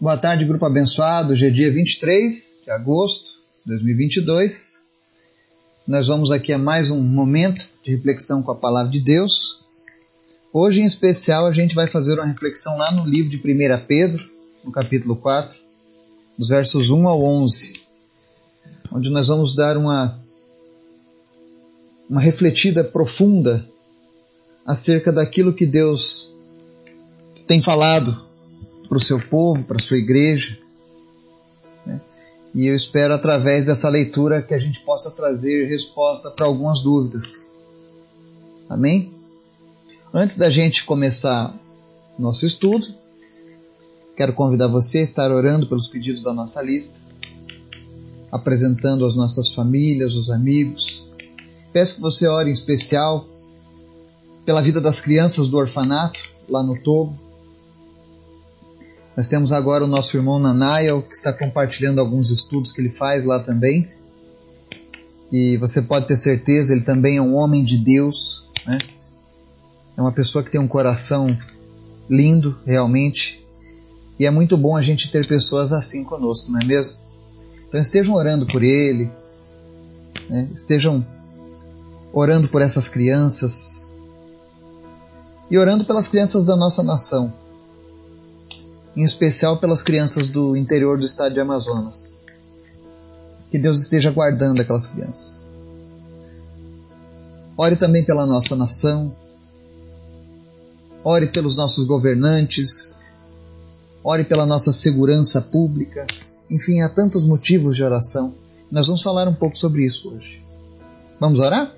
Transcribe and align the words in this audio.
Boa 0.00 0.16
tarde, 0.16 0.44
grupo 0.44 0.64
abençoado. 0.64 1.32
Hoje 1.32 1.48
é 1.48 1.50
dia 1.50 1.72
23 1.72 2.60
de 2.64 2.70
agosto 2.70 3.32
de 3.66 3.72
2022. 3.72 4.78
Nós 5.88 6.06
vamos 6.06 6.30
aqui 6.30 6.52
a 6.52 6.58
mais 6.58 6.92
um 6.92 7.02
momento 7.02 7.66
de 7.82 7.90
reflexão 7.90 8.40
com 8.40 8.52
a 8.52 8.54
palavra 8.54 8.92
de 8.92 9.00
Deus. 9.00 9.66
Hoje, 10.52 10.82
em 10.82 10.84
especial, 10.84 11.46
a 11.46 11.52
gente 11.52 11.74
vai 11.74 11.88
fazer 11.88 12.14
uma 12.14 12.26
reflexão 12.26 12.78
lá 12.78 12.92
no 12.92 13.04
livro 13.04 13.28
de 13.28 13.38
1 13.38 13.86
Pedro, 13.88 14.24
no 14.62 14.70
capítulo 14.70 15.16
4, 15.16 15.58
dos 16.38 16.50
versos 16.50 16.90
1 16.90 17.08
ao 17.08 17.20
11, 17.20 17.80
onde 18.92 19.10
nós 19.10 19.26
vamos 19.26 19.56
dar 19.56 19.76
uma, 19.76 20.16
uma 22.08 22.20
refletida 22.20 22.84
profunda 22.84 23.68
acerca 24.64 25.10
daquilo 25.10 25.52
que 25.52 25.66
Deus 25.66 26.32
tem 27.48 27.60
falado 27.60 28.27
para 28.88 28.96
o 28.96 29.00
seu 29.00 29.20
povo, 29.20 29.64
para 29.64 29.76
a 29.76 29.82
sua 29.82 29.98
igreja. 29.98 30.58
Né? 31.84 32.00
E 32.54 32.66
eu 32.66 32.74
espero, 32.74 33.14
através 33.14 33.66
dessa 33.66 33.88
leitura, 33.88 34.42
que 34.42 34.54
a 34.54 34.58
gente 34.58 34.80
possa 34.80 35.10
trazer 35.10 35.66
resposta 35.66 36.30
para 36.30 36.46
algumas 36.46 36.80
dúvidas. 36.80 37.52
Amém? 38.68 39.14
Antes 40.12 40.36
da 40.36 40.48
gente 40.48 40.84
começar 40.84 41.54
nosso 42.18 42.46
estudo, 42.46 42.86
quero 44.16 44.32
convidar 44.32 44.66
você 44.66 44.98
a 44.98 45.02
estar 45.02 45.30
orando 45.30 45.66
pelos 45.66 45.86
pedidos 45.86 46.22
da 46.22 46.32
nossa 46.32 46.62
lista, 46.62 46.98
apresentando 48.32 49.04
as 49.04 49.14
nossas 49.14 49.54
famílias, 49.54 50.16
os 50.16 50.30
amigos. 50.30 51.06
Peço 51.72 51.96
que 51.96 52.00
você 52.00 52.26
ore 52.26 52.48
em 52.48 52.52
especial 52.52 53.26
pela 54.44 54.62
vida 54.62 54.80
das 54.80 54.98
crianças 54.98 55.48
do 55.48 55.58
orfanato, 55.58 56.18
lá 56.48 56.62
no 56.62 56.80
Togo, 56.82 57.18
nós 59.18 59.26
temos 59.26 59.50
agora 59.50 59.82
o 59.82 59.88
nosso 59.88 60.16
irmão 60.16 60.38
Nanael, 60.38 61.02
que 61.02 61.12
está 61.12 61.32
compartilhando 61.32 61.98
alguns 61.98 62.30
estudos 62.30 62.70
que 62.70 62.80
ele 62.80 62.88
faz 62.88 63.26
lá 63.26 63.42
também. 63.42 63.90
E 65.32 65.56
você 65.56 65.82
pode 65.82 66.06
ter 66.06 66.16
certeza, 66.16 66.72
ele 66.72 66.82
também 66.82 67.16
é 67.16 67.20
um 67.20 67.34
homem 67.34 67.64
de 67.64 67.78
Deus, 67.78 68.48
né? 68.64 68.78
É 69.96 70.00
uma 70.00 70.12
pessoa 70.12 70.44
que 70.44 70.52
tem 70.52 70.60
um 70.60 70.68
coração 70.68 71.36
lindo, 72.08 72.60
realmente. 72.64 73.44
E 74.20 74.24
é 74.24 74.30
muito 74.30 74.56
bom 74.56 74.76
a 74.76 74.82
gente 74.82 75.10
ter 75.10 75.26
pessoas 75.26 75.72
assim 75.72 76.04
conosco, 76.04 76.52
não 76.52 76.60
é 76.60 76.64
mesmo? 76.64 76.98
Então 77.68 77.80
estejam 77.80 78.14
orando 78.14 78.46
por 78.46 78.62
ele, 78.62 79.10
né? 80.30 80.48
estejam 80.54 81.04
orando 82.12 82.48
por 82.48 82.62
essas 82.62 82.88
crianças 82.88 83.90
e 85.50 85.58
orando 85.58 85.84
pelas 85.84 86.06
crianças 86.06 86.44
da 86.44 86.54
nossa 86.54 86.84
nação 86.84 87.32
em 88.96 89.02
especial 89.02 89.56
pelas 89.58 89.82
crianças 89.82 90.26
do 90.28 90.56
interior 90.56 90.98
do 90.98 91.04
estado 91.04 91.34
de 91.34 91.40
Amazonas. 91.40 92.18
Que 93.50 93.58
Deus 93.58 93.80
esteja 93.80 94.10
guardando 94.10 94.60
aquelas 94.60 94.86
crianças. 94.86 95.48
Ore 97.56 97.76
também 97.76 98.04
pela 98.04 98.26
nossa 98.26 98.54
nação. 98.54 99.14
Ore 101.02 101.26
pelos 101.26 101.56
nossos 101.56 101.84
governantes. 101.84 103.24
Ore 104.04 104.24
pela 104.24 104.46
nossa 104.46 104.72
segurança 104.72 105.40
pública. 105.40 106.06
Enfim, 106.50 106.80
há 106.82 106.88
tantos 106.88 107.26
motivos 107.26 107.76
de 107.76 107.82
oração. 107.82 108.34
Nós 108.70 108.86
vamos 108.86 109.02
falar 109.02 109.26
um 109.26 109.34
pouco 109.34 109.56
sobre 109.56 109.84
isso 109.84 110.14
hoje. 110.14 110.42
Vamos 111.18 111.40
orar? 111.40 111.72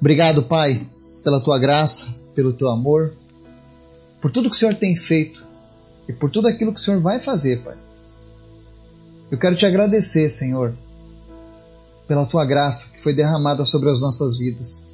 Obrigado, 0.00 0.42
Pai, 0.42 0.86
pela 1.22 1.40
tua 1.40 1.58
graça, 1.58 2.14
pelo 2.34 2.52
teu 2.52 2.68
amor, 2.68 3.12
por 4.20 4.30
tudo 4.30 4.50
que 4.50 4.56
o 4.56 4.58
Senhor 4.58 4.74
tem 4.74 4.94
feito 4.96 5.46
e 6.08 6.12
por 6.12 6.30
tudo 6.30 6.48
aquilo 6.48 6.72
que 6.72 6.80
o 6.80 6.82
Senhor 6.82 7.00
vai 7.00 7.18
fazer, 7.18 7.62
Pai. 7.62 7.76
Eu 9.30 9.38
quero 9.38 9.54
te 9.54 9.64
agradecer, 9.64 10.28
Senhor, 10.28 10.76
pela 12.08 12.26
tua 12.26 12.44
graça 12.44 12.90
que 12.90 13.00
foi 13.00 13.14
derramada 13.14 13.64
sobre 13.64 13.88
as 13.90 14.00
nossas 14.00 14.38
vidas. 14.38 14.90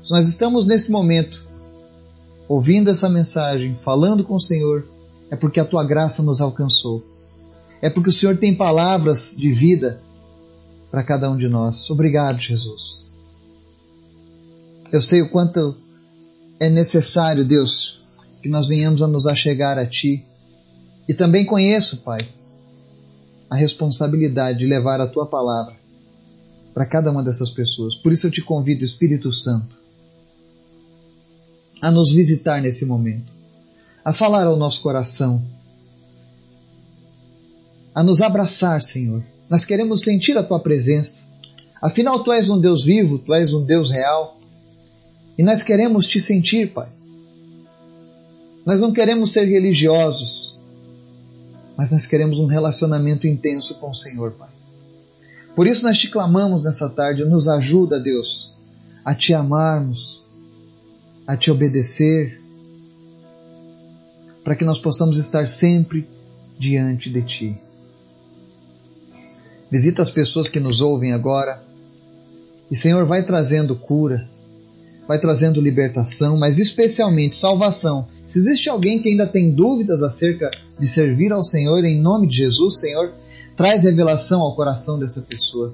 Se 0.00 0.12
nós 0.12 0.28
estamos 0.28 0.66
nesse 0.66 0.90
momento 0.90 1.44
ouvindo 2.48 2.90
essa 2.90 3.08
mensagem, 3.08 3.74
falando 3.74 4.24
com 4.24 4.36
o 4.36 4.40
Senhor, 4.40 4.86
é 5.30 5.36
porque 5.36 5.60
a 5.60 5.64
tua 5.64 5.84
graça 5.84 6.22
nos 6.22 6.40
alcançou. 6.40 7.04
É 7.82 7.90
porque 7.90 8.10
o 8.10 8.12
Senhor 8.12 8.36
tem 8.36 8.54
palavras 8.54 9.34
de 9.36 9.52
vida 9.52 10.00
para 10.90 11.02
cada 11.02 11.30
um 11.30 11.36
de 11.36 11.48
nós. 11.48 11.90
Obrigado, 11.90 12.38
Jesus. 12.38 13.10
Eu 14.90 15.02
sei 15.02 15.20
o 15.20 15.28
quanto 15.28 15.76
é 16.58 16.70
necessário, 16.70 17.44
Deus, 17.44 17.97
que 18.42 18.48
nós 18.48 18.68
venhamos 18.68 19.02
a 19.02 19.06
nos 19.06 19.26
achegar 19.26 19.78
a 19.78 19.86
Ti 19.86 20.24
e 21.08 21.14
também 21.14 21.44
conheço, 21.44 22.02
Pai, 22.02 22.20
a 23.50 23.56
responsabilidade 23.56 24.58
de 24.58 24.66
levar 24.66 25.00
a 25.00 25.06
tua 25.06 25.26
palavra 25.26 25.76
para 26.74 26.86
cada 26.86 27.10
uma 27.10 27.22
dessas 27.22 27.50
pessoas. 27.50 27.96
Por 27.96 28.12
isso 28.12 28.26
eu 28.26 28.30
te 28.30 28.42
convido, 28.42 28.84
Espírito 28.84 29.32
Santo, 29.32 29.76
a 31.80 31.90
nos 31.90 32.12
visitar 32.12 32.60
nesse 32.60 32.84
momento, 32.84 33.32
a 34.04 34.12
falar 34.12 34.46
ao 34.46 34.56
nosso 34.56 34.82
coração, 34.82 35.44
a 37.94 38.02
nos 38.02 38.20
abraçar, 38.20 38.82
Senhor. 38.82 39.24
Nós 39.48 39.64
queremos 39.64 40.02
sentir 40.02 40.36
a 40.36 40.42
tua 40.42 40.60
presença. 40.60 41.28
Afinal, 41.80 42.22
tu 42.22 42.32
és 42.32 42.48
um 42.50 42.60
Deus 42.60 42.84
vivo, 42.84 43.18
tu 43.18 43.32
és 43.32 43.54
um 43.54 43.64
Deus 43.64 43.90
real. 43.90 44.38
E 45.38 45.42
nós 45.42 45.62
queremos 45.62 46.06
te 46.06 46.20
sentir, 46.20 46.72
Pai. 46.72 46.97
Nós 48.68 48.82
não 48.82 48.92
queremos 48.92 49.32
ser 49.32 49.46
religiosos, 49.46 50.54
mas 51.74 51.90
nós 51.90 52.04
queremos 52.04 52.38
um 52.38 52.44
relacionamento 52.44 53.26
intenso 53.26 53.76
com 53.76 53.88
o 53.88 53.94
Senhor, 53.94 54.32
Pai. 54.32 54.50
Por 55.56 55.66
isso 55.66 55.86
nós 55.86 55.96
te 55.96 56.10
clamamos 56.10 56.64
nessa 56.64 56.90
tarde, 56.90 57.24
nos 57.24 57.48
ajuda, 57.48 57.98
Deus, 57.98 58.54
a 59.02 59.14
te 59.14 59.32
amarmos, 59.32 60.22
a 61.26 61.34
te 61.34 61.50
obedecer, 61.50 62.42
para 64.44 64.54
que 64.54 64.66
nós 64.66 64.78
possamos 64.78 65.16
estar 65.16 65.48
sempre 65.48 66.06
diante 66.58 67.08
de 67.08 67.22
ti. 67.22 67.58
Visita 69.70 70.02
as 70.02 70.10
pessoas 70.10 70.50
que 70.50 70.60
nos 70.60 70.82
ouvem 70.82 71.14
agora 71.14 71.64
e, 72.70 72.76
Senhor, 72.76 73.06
vai 73.06 73.24
trazendo 73.24 73.74
cura, 73.74 74.28
vai 75.08 75.18
trazendo 75.18 75.62
libertação, 75.62 76.36
mas 76.36 76.58
especialmente 76.58 77.34
salvação. 77.34 78.06
Se 78.28 78.38
existe 78.38 78.68
alguém 78.68 79.00
que 79.00 79.08
ainda 79.08 79.26
tem 79.26 79.54
dúvidas 79.54 80.02
acerca 80.02 80.50
de 80.78 80.86
servir 80.86 81.32
ao 81.32 81.42
Senhor 81.42 81.82
em 81.82 81.98
nome 81.98 82.26
de 82.26 82.36
Jesus, 82.36 82.78
Senhor, 82.78 83.14
traz 83.56 83.84
revelação 83.84 84.42
ao 84.42 84.54
coração 84.54 84.98
dessa 84.98 85.22
pessoa. 85.22 85.72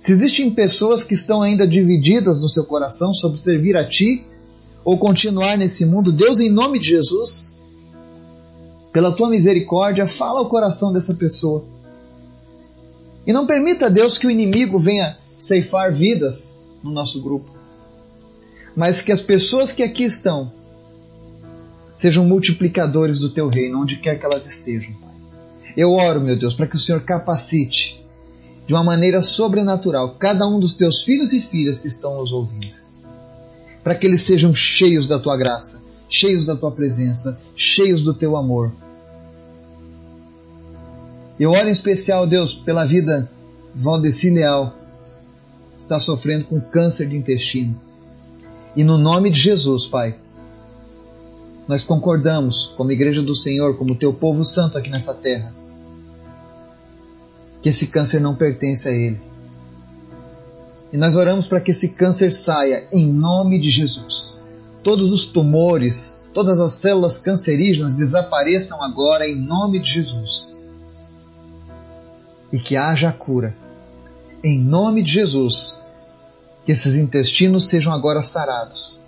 Se 0.00 0.12
existem 0.12 0.50
pessoas 0.50 1.04
que 1.04 1.12
estão 1.12 1.42
ainda 1.42 1.68
divididas 1.68 2.40
no 2.40 2.48
seu 2.48 2.64
coração 2.64 3.12
sobre 3.12 3.38
servir 3.38 3.76
a 3.76 3.86
Ti 3.86 4.26
ou 4.82 4.98
continuar 4.98 5.58
nesse 5.58 5.84
mundo, 5.84 6.10
Deus, 6.10 6.40
em 6.40 6.50
nome 6.50 6.78
de 6.78 6.88
Jesus, 6.88 7.60
pela 8.92 9.12
Tua 9.12 9.28
misericórdia, 9.28 10.06
fala 10.06 10.40
ao 10.40 10.48
coração 10.48 10.90
dessa 10.90 11.12
pessoa. 11.14 11.64
E 13.26 13.32
não 13.32 13.46
permita, 13.46 13.90
Deus, 13.90 14.16
que 14.16 14.26
o 14.26 14.30
inimigo 14.30 14.78
venha 14.78 15.18
ceifar 15.38 15.92
vidas 15.92 16.60
no 16.82 16.90
nosso 16.90 17.22
grupo, 17.22 17.50
mas 18.76 19.00
que 19.00 19.12
as 19.12 19.22
pessoas 19.22 19.72
que 19.72 19.82
aqui 19.82 20.04
estão 20.04 20.52
sejam 21.94 22.24
multiplicadores 22.24 23.20
do 23.20 23.30
teu 23.30 23.48
reino, 23.48 23.80
onde 23.80 23.96
quer 23.96 24.18
que 24.18 24.26
elas 24.26 24.46
estejam, 24.46 24.92
Pai. 24.94 25.14
Eu 25.76 25.92
oro, 25.92 26.20
meu 26.20 26.36
Deus, 26.36 26.54
para 26.54 26.66
que 26.66 26.76
o 26.76 26.78
Senhor 26.78 27.02
capacite 27.02 28.04
de 28.66 28.74
uma 28.74 28.82
maneira 28.82 29.22
sobrenatural 29.22 30.16
cada 30.18 30.46
um 30.46 30.58
dos 30.58 30.74
teus 30.74 31.02
filhos 31.02 31.32
e 31.32 31.40
filhas 31.40 31.80
que 31.80 31.88
estão 31.88 32.18
nos 32.18 32.32
ouvindo, 32.32 32.74
para 33.82 33.94
que 33.94 34.06
eles 34.06 34.22
sejam 34.22 34.54
cheios 34.54 35.06
da 35.06 35.18
tua 35.18 35.36
graça, 35.36 35.82
cheios 36.08 36.46
da 36.46 36.56
tua 36.56 36.70
presença, 36.70 37.40
cheios 37.54 38.02
do 38.02 38.14
teu 38.14 38.36
amor. 38.36 38.72
Eu 41.38 41.50
oro 41.50 41.68
em 41.68 41.72
especial, 41.72 42.26
Deus, 42.26 42.54
pela 42.54 42.84
vida 42.84 43.30
de 43.74 43.82
Valdeci 43.82 44.30
Leal, 44.30 44.74
que 45.74 45.80
está 45.80 45.98
sofrendo 45.98 46.44
com 46.44 46.60
câncer 46.60 47.08
de 47.08 47.16
intestino. 47.16 47.78
E 48.76 48.82
no 48.82 48.98
nome 48.98 49.30
de 49.30 49.40
Jesus, 49.40 49.86
Pai, 49.86 50.16
nós 51.66 51.84
concordamos, 51.84 52.72
como 52.76 52.92
Igreja 52.92 53.22
do 53.22 53.34
Senhor, 53.34 53.76
como 53.78 53.94
teu 53.94 54.12
povo 54.12 54.44
santo 54.44 54.76
aqui 54.76 54.90
nessa 54.90 55.14
terra, 55.14 55.54
que 57.62 57.68
esse 57.68 57.86
câncer 57.86 58.20
não 58.20 58.34
pertence 58.34 58.88
a 58.88 58.92
ele. 58.92 59.20
E 60.92 60.96
nós 60.96 61.16
oramos 61.16 61.46
para 61.46 61.60
que 61.60 61.70
esse 61.70 61.90
câncer 61.90 62.32
saia 62.32 62.86
em 62.92 63.12
nome 63.12 63.58
de 63.58 63.70
Jesus. 63.70 64.40
Todos 64.82 65.10
os 65.10 65.26
tumores, 65.26 66.22
todas 66.32 66.60
as 66.60 66.74
células 66.74 67.18
cancerígenas 67.18 67.94
desapareçam 67.94 68.82
agora 68.82 69.26
em 69.26 69.34
nome 69.34 69.78
de 69.78 69.90
Jesus. 69.90 70.54
E 72.52 72.58
que 72.58 72.76
haja 72.76 73.10
cura. 73.10 73.56
Em 74.42 74.62
nome 74.62 75.02
de 75.02 75.10
Jesus, 75.10 75.78
que 76.64 76.72
esses 76.72 76.96
intestinos 76.96 77.68
sejam 77.68 77.92
agora 77.92 78.22
sarados 78.22 78.98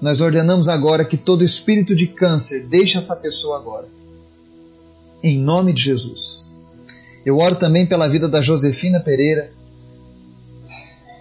Nós 0.00 0.20
ordenamos 0.20 0.68
agora 0.68 1.04
que 1.04 1.16
todo 1.16 1.44
espírito 1.44 1.94
de 1.94 2.06
câncer 2.06 2.66
deixe 2.66 2.98
essa 2.98 3.16
pessoa 3.16 3.58
agora. 3.58 3.88
Em 5.22 5.38
nome 5.38 5.72
de 5.72 5.82
Jesus. 5.82 6.46
Eu 7.24 7.38
oro 7.38 7.54
também 7.56 7.86
pela 7.86 8.08
vida 8.08 8.28
da 8.28 8.42
Josefina 8.42 9.00
Pereira, 9.00 9.50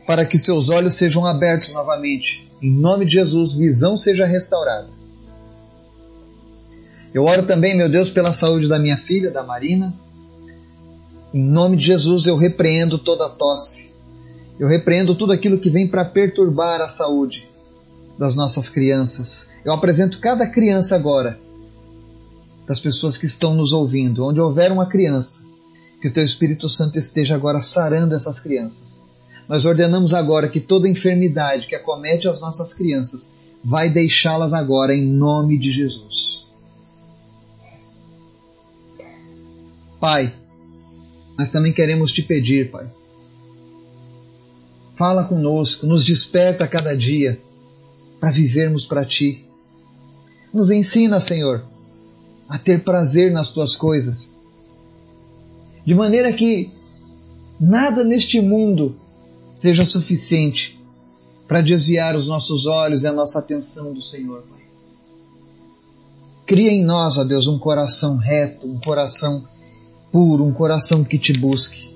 para 0.06 0.26
que 0.26 0.38
seus 0.38 0.70
olhos 0.70 0.96
sejam 0.96 1.26
abertos 1.26 1.72
novamente. 1.72 2.46
Em 2.62 2.70
nome 2.70 3.06
de 3.06 3.14
Jesus, 3.14 3.54
visão 3.54 3.96
seja 3.96 4.26
restaurada. 4.26 4.90
Eu 7.14 7.24
oro 7.24 7.44
também, 7.44 7.78
meu 7.78 7.88
Deus, 7.88 8.10
pela 8.10 8.34
saúde 8.34 8.68
da 8.68 8.80
minha 8.80 8.98
filha, 8.98 9.32
da 9.32 9.44
Marina. 9.44 9.94
Em 11.34 11.44
nome 11.44 11.78
de 11.78 11.86
Jesus, 11.86 12.26
eu 12.26 12.36
repreendo 12.36 12.98
toda 12.98 13.30
tosse. 13.30 13.93
Eu 14.60 14.68
repreendo 14.68 15.16
tudo 15.16 15.34
aquilo 15.34 15.60
que 15.60 15.70
vem 15.70 15.88
para 15.88 16.06
perturbar 16.06 16.82
a 16.82 16.90
saúde 16.90 17.50
das 18.18 18.36
nossas 18.36 18.70
crianças. 18.70 19.50
Eu 19.66 19.74
apresento 19.74 20.20
cada 20.20 20.48
criança 20.48 20.96
agora, 20.96 21.40
das 22.68 22.80
pessoas 22.80 23.18
que 23.18 23.26
estão 23.26 23.56
nos 23.56 23.74
ouvindo, 23.74 24.26
onde 24.26 24.40
houver 24.40 24.72
uma 24.72 24.86
criança, 24.86 25.46
que 26.02 26.08
o 26.08 26.14
Teu 26.14 26.24
Espírito 26.24 26.70
Santo 26.70 27.00
esteja 27.00 27.36
agora 27.36 27.62
sarando 27.62 28.16
essas 28.16 28.40
crianças. 28.40 29.04
Nós 29.48 29.66
ordenamos 29.66 30.14
agora 30.14 30.48
que 30.48 30.62
toda 30.62 30.88
enfermidade 30.88 31.68
que 31.68 31.76
acomete 31.76 32.28
as 32.28 32.42
nossas 32.42 32.74
crianças 32.74 33.34
vai 33.64 33.90
deixá-las 33.90 34.54
agora 34.54 34.94
em 34.94 35.06
nome 35.06 35.58
de 35.58 35.72
Jesus. 35.72 36.48
Pai, 40.00 40.34
nós 41.38 41.52
também 41.52 41.74
queremos 41.74 42.12
te 42.12 42.22
pedir, 42.22 42.70
Pai. 42.72 42.88
Fala 44.96 45.24
conosco, 45.24 45.88
nos 45.88 46.06
desperta 46.06 46.66
a 46.66 46.68
cada 46.68 46.96
dia 46.96 47.42
para 48.20 48.30
vivermos 48.30 48.86
para 48.86 49.04
ti. 49.04 49.46
Nos 50.54 50.70
ensina, 50.70 51.20
Senhor, 51.20 51.66
a 52.48 52.60
ter 52.60 52.84
prazer 52.84 53.32
nas 53.32 53.50
tuas 53.50 53.76
coisas, 53.76 54.44
de 55.86 55.96
maneira 55.96 56.32
que 56.32 56.72
nada 57.60 58.04
neste 58.04 58.40
mundo 58.40 58.96
seja 59.56 59.86
suficiente 59.86 60.80
para 61.48 61.62
desviar 61.62 62.16
os 62.16 62.28
nossos 62.28 62.66
olhos 62.66 63.04
e 63.04 63.08
a 63.08 63.14
nossa 63.14 63.40
atenção 63.40 63.94
do 63.94 64.02
Senhor, 64.02 64.44
Pai. 64.44 64.62
Cria 66.46 66.72
em 66.72 66.84
nós, 66.84 67.18
ó 67.18 67.24
Deus, 67.24 67.48
um 67.48 67.58
coração 67.58 68.18
reto, 68.18 68.68
um 68.68 68.80
coração 68.80 69.48
puro, 70.12 70.44
um 70.46 70.52
coração 70.52 71.04
que 71.04 71.18
te 71.18 71.34
busque. 71.34 71.93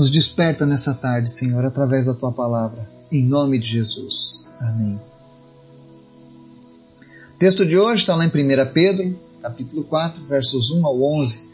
Nos 0.00 0.08
desperta 0.08 0.64
nessa 0.64 0.94
tarde, 0.94 1.30
Senhor, 1.30 1.62
através 1.62 2.06
da 2.06 2.14
tua 2.14 2.32
palavra. 2.32 2.88
Em 3.12 3.22
nome 3.22 3.58
de 3.58 3.68
Jesus. 3.68 4.46
Amém. 4.58 4.98
O 7.34 7.38
texto 7.38 7.66
de 7.66 7.76
hoje 7.76 8.00
está 8.00 8.16
lá 8.16 8.24
em 8.24 8.28
1 8.28 8.32
Pedro, 8.72 9.20
capítulo 9.42 9.84
4, 9.84 10.24
versos 10.24 10.70
1 10.70 10.86
ao 10.86 11.02
11. 11.02 11.50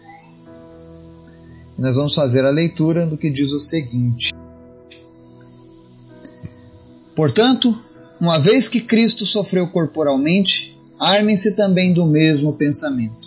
E 1.77 1.83
nós 1.83 1.97
vamos 1.97 2.15
fazer 2.15 2.45
a 2.45 2.51
leitura 2.51 3.05
do 3.05 3.19
que 3.19 3.29
diz 3.31 3.51
o 3.51 3.59
seguinte: 3.59 4.33
Portanto, 7.17 7.77
uma 8.21 8.39
vez 8.39 8.69
que 8.69 8.81
Cristo 8.81 9.27
sofreu 9.27 9.67
corporalmente, 9.67 10.81
armem-se 11.01 11.57
também 11.57 11.93
do 11.93 12.07
mesmo 12.07 12.53
pensamento 12.53 13.27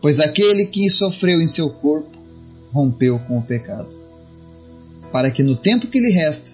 pois 0.00 0.18
aquele 0.18 0.64
que 0.64 0.88
sofreu 0.88 1.42
em 1.42 1.46
seu 1.46 1.68
corpo 1.68 2.18
rompeu 2.72 3.18
com 3.18 3.38
o 3.38 3.42
pecado. 3.42 3.99
Para 5.12 5.30
que 5.30 5.42
no 5.42 5.56
tempo 5.56 5.86
que 5.86 6.00
lhe 6.00 6.10
resta, 6.10 6.52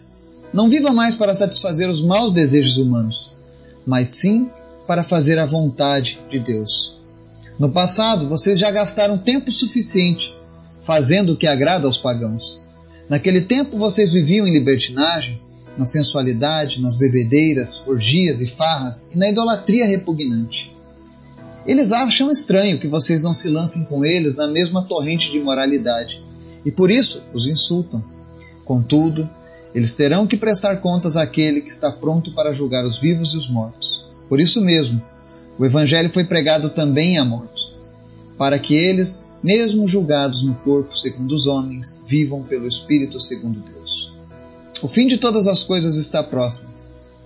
não 0.52 0.68
viva 0.68 0.92
mais 0.92 1.14
para 1.14 1.34
satisfazer 1.34 1.88
os 1.88 2.02
maus 2.02 2.32
desejos 2.32 2.78
humanos, 2.78 3.34
mas 3.86 4.08
sim 4.10 4.50
para 4.86 5.02
fazer 5.02 5.38
a 5.38 5.46
vontade 5.46 6.18
de 6.30 6.38
Deus. 6.38 7.00
No 7.58 7.70
passado, 7.70 8.28
vocês 8.28 8.58
já 8.58 8.70
gastaram 8.70 9.18
tempo 9.18 9.50
suficiente 9.50 10.34
fazendo 10.82 11.32
o 11.32 11.36
que 11.36 11.46
agrada 11.46 11.86
aos 11.86 11.98
pagãos. 11.98 12.62
Naquele 13.08 13.40
tempo, 13.40 13.76
vocês 13.76 14.12
viviam 14.12 14.46
em 14.46 14.52
libertinagem, 14.52 15.40
na 15.76 15.84
sensualidade, 15.84 16.80
nas 16.80 16.94
bebedeiras, 16.94 17.82
orgias 17.86 18.40
e 18.40 18.46
farras 18.46 19.10
e 19.12 19.18
na 19.18 19.28
idolatria 19.28 19.86
repugnante. 19.86 20.74
Eles 21.66 21.90
acham 21.92 22.30
estranho 22.30 22.78
que 22.78 22.86
vocês 22.86 23.22
não 23.22 23.34
se 23.34 23.48
lancem 23.48 23.84
com 23.84 24.04
eles 24.04 24.36
na 24.36 24.46
mesma 24.46 24.82
torrente 24.84 25.30
de 25.32 25.38
imoralidade 25.38 26.22
e 26.64 26.70
por 26.70 26.90
isso 26.90 27.24
os 27.34 27.48
insultam. 27.48 28.02
Contudo, 28.66 29.26
eles 29.74 29.94
terão 29.94 30.26
que 30.26 30.36
prestar 30.36 30.76
contas 30.82 31.16
àquele 31.16 31.62
que 31.62 31.70
está 31.70 31.90
pronto 31.90 32.32
para 32.32 32.52
julgar 32.52 32.84
os 32.84 32.98
vivos 32.98 33.32
e 33.32 33.38
os 33.38 33.48
mortos. 33.48 34.06
Por 34.28 34.38
isso 34.38 34.60
mesmo, 34.60 35.00
o 35.58 35.64
Evangelho 35.64 36.10
foi 36.10 36.24
pregado 36.24 36.68
também 36.68 37.16
a 37.16 37.24
mortos, 37.24 37.74
para 38.36 38.58
que 38.58 38.74
eles, 38.74 39.24
mesmo 39.42 39.88
julgados 39.88 40.42
no 40.42 40.54
corpo 40.56 40.98
segundo 40.98 41.34
os 41.34 41.46
homens, 41.46 42.02
vivam 42.06 42.42
pelo 42.42 42.68
Espírito 42.68 43.18
segundo 43.18 43.60
Deus. 43.60 44.12
O 44.82 44.88
fim 44.88 45.06
de 45.06 45.16
todas 45.16 45.48
as 45.48 45.62
coisas 45.62 45.96
está 45.96 46.22
próximo. 46.22 46.68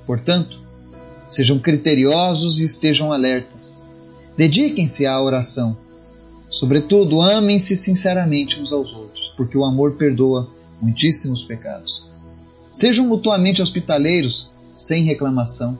Portanto, 0.06 0.60
sejam 1.28 1.58
criteriosos 1.58 2.60
e 2.60 2.64
estejam 2.64 3.12
alertas 3.12 3.80
Dediquem-se 4.40 5.04
à 5.04 5.22
oração. 5.22 5.76
Sobretudo, 6.48 7.20
amem-se 7.20 7.76
sinceramente 7.76 8.58
uns 8.58 8.72
aos 8.72 8.90
outros, 8.90 9.34
porque 9.36 9.58
o 9.58 9.66
amor 9.66 9.96
perdoa 9.96 10.48
muitíssimos 10.80 11.42
pecados. 11.42 12.08
Sejam 12.70 13.06
mutuamente 13.06 13.62
hospitaleiros, 13.62 14.50
sem 14.74 15.04
reclamação. 15.04 15.78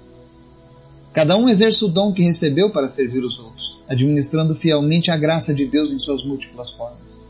Cada 1.12 1.36
um 1.36 1.48
exerça 1.48 1.84
o 1.84 1.88
dom 1.88 2.12
que 2.12 2.22
recebeu 2.22 2.70
para 2.70 2.88
servir 2.88 3.24
os 3.24 3.38
outros, 3.38 3.80
administrando 3.88 4.54
fielmente 4.54 5.10
a 5.10 5.16
graça 5.16 5.52
de 5.54 5.66
Deus 5.66 5.92
em 5.92 5.98
suas 5.98 6.24
múltiplas 6.24 6.70
formas. 6.70 7.24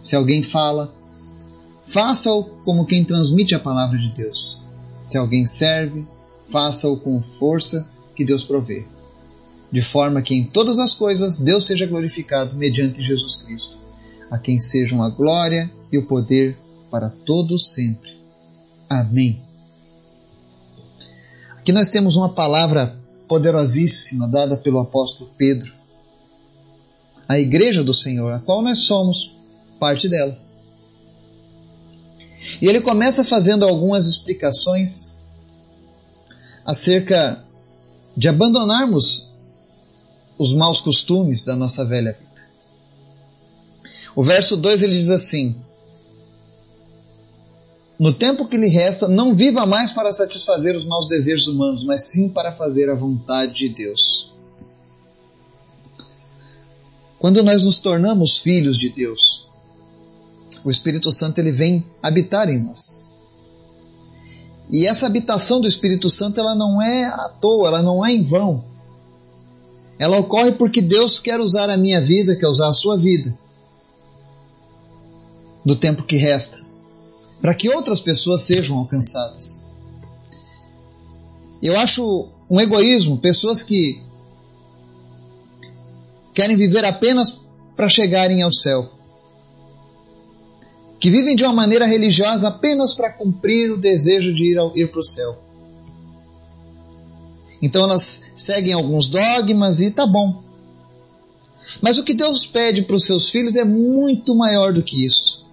Se 0.00 0.16
alguém 0.16 0.42
fala, 0.42 0.92
faça-o 1.86 2.44
como 2.64 2.86
quem 2.86 3.04
transmite 3.04 3.54
a 3.54 3.60
palavra 3.60 3.98
de 3.98 4.10
Deus. 4.10 4.60
Se 5.00 5.18
alguém 5.18 5.44
serve, 5.44 6.04
faça-o 6.44 6.96
com 6.96 7.22
força 7.22 7.88
que 8.16 8.24
Deus 8.24 8.42
provê 8.42 8.84
de 9.72 9.80
forma 9.80 10.20
que 10.20 10.34
em 10.34 10.44
todas 10.44 10.78
as 10.78 10.94
coisas 10.94 11.38
Deus 11.38 11.64
seja 11.64 11.86
glorificado 11.86 12.54
mediante 12.54 13.02
Jesus 13.02 13.36
Cristo, 13.36 13.78
a 14.30 14.36
quem 14.36 14.60
sejam 14.60 15.02
a 15.02 15.08
glória 15.08 15.72
e 15.90 15.96
o 15.96 16.04
poder 16.04 16.58
para 16.92 17.08
todos 17.08 17.72
sempre. 17.72 18.20
Amém. 18.86 19.42
Aqui 21.56 21.72
nós 21.72 21.88
temos 21.88 22.16
uma 22.16 22.34
palavra 22.34 23.00
poderosíssima 23.26 24.28
dada 24.28 24.58
pelo 24.58 24.78
apóstolo 24.78 25.30
Pedro 25.38 25.72
à 27.26 27.38
igreja 27.38 27.82
do 27.82 27.94
Senhor, 27.94 28.30
a 28.30 28.40
qual 28.40 28.60
nós 28.60 28.80
somos 28.80 29.34
parte 29.80 30.06
dela. 30.06 30.38
E 32.60 32.68
ele 32.68 32.82
começa 32.82 33.24
fazendo 33.24 33.64
algumas 33.64 34.06
explicações 34.06 35.16
acerca 36.62 37.42
de 38.14 38.28
abandonarmos 38.28 39.30
os 40.36 40.52
maus 40.52 40.82
costumes 40.82 41.42
da 41.46 41.56
nossa 41.56 41.86
velha 41.86 42.12
vida. 42.12 42.42
O 44.14 44.22
verso 44.22 44.58
2 44.58 44.82
ele 44.82 44.92
diz 44.92 45.08
assim: 45.08 45.56
No 47.98 48.12
tempo 48.12 48.46
que 48.46 48.56
lhe 48.56 48.68
resta, 48.68 49.06
não 49.06 49.34
viva 49.34 49.64
mais 49.66 49.92
para 49.92 50.12
satisfazer 50.12 50.74
os 50.74 50.84
maus 50.84 51.06
desejos 51.06 51.46
humanos, 51.46 51.84
mas 51.84 52.04
sim 52.10 52.28
para 52.28 52.52
fazer 52.52 52.90
a 52.90 52.94
vontade 52.94 53.54
de 53.54 53.68
Deus. 53.68 54.32
Quando 57.18 57.42
nós 57.42 57.64
nos 57.64 57.78
tornamos 57.78 58.38
filhos 58.38 58.76
de 58.76 58.88
Deus, 58.88 59.48
o 60.64 60.70
Espírito 60.70 61.12
Santo 61.12 61.38
ele 61.38 61.52
vem 61.52 61.86
habitar 62.02 62.48
em 62.48 62.64
nós. 62.64 63.08
E 64.70 64.86
essa 64.86 65.06
habitação 65.06 65.60
do 65.60 65.68
Espírito 65.68 66.08
Santo 66.08 66.40
ela 66.40 66.54
não 66.54 66.80
é 66.80 67.04
à 67.04 67.28
toa, 67.28 67.68
ela 67.68 67.82
não 67.82 68.04
é 68.04 68.12
em 68.12 68.22
vão. 68.22 68.64
Ela 69.98 70.18
ocorre 70.18 70.52
porque 70.52 70.80
Deus 70.80 71.20
quer 71.20 71.38
usar 71.38 71.70
a 71.70 71.76
minha 71.76 72.00
vida, 72.00 72.34
quer 72.34 72.48
usar 72.48 72.68
a 72.68 72.72
sua 72.72 72.96
vida, 72.96 73.36
do 75.64 75.76
tempo 75.76 76.02
que 76.02 76.16
resta, 76.16 76.58
para 77.42 77.56
que 77.56 77.68
outras 77.68 78.00
pessoas 78.00 78.42
sejam 78.42 78.78
alcançadas. 78.78 79.68
Eu 81.60 81.76
acho 81.76 82.28
um 82.48 82.60
egoísmo 82.60 83.18
pessoas 83.18 83.64
que 83.64 84.00
querem 86.32 86.56
viver 86.56 86.84
apenas 86.84 87.40
para 87.74 87.88
chegarem 87.88 88.42
ao 88.42 88.52
céu, 88.52 88.88
que 91.00 91.10
vivem 91.10 91.34
de 91.34 91.42
uma 91.42 91.52
maneira 91.52 91.84
religiosa 91.84 92.46
apenas 92.46 92.94
para 92.94 93.12
cumprir 93.12 93.72
o 93.72 93.76
desejo 93.76 94.32
de 94.32 94.44
ir, 94.44 94.58
ir 94.76 94.92
para 94.92 95.00
o 95.00 95.04
céu. 95.04 95.36
Então 97.60 97.82
elas 97.82 98.22
seguem 98.36 98.72
alguns 98.72 99.08
dogmas 99.08 99.80
e 99.80 99.90
tá 99.90 100.06
bom. 100.06 100.42
Mas 101.80 101.98
o 101.98 102.04
que 102.04 102.14
Deus 102.14 102.46
pede 102.46 102.82
para 102.82 102.96
os 102.96 103.04
seus 103.04 103.30
filhos 103.30 103.56
é 103.56 103.64
muito 103.64 104.36
maior 104.36 104.72
do 104.72 104.82
que 104.82 105.04
isso. 105.04 105.51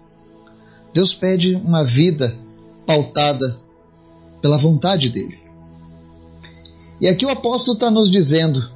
Deus 0.93 1.13
pede 1.13 1.55
uma 1.55 1.83
vida 1.83 2.35
pautada 2.85 3.59
pela 4.41 4.57
vontade 4.57 5.09
dele. 5.09 5.39
E 6.99 7.07
aqui 7.07 7.25
o 7.25 7.29
apóstolo 7.29 7.75
está 7.75 7.89
nos 7.89 8.09
dizendo 8.09 8.69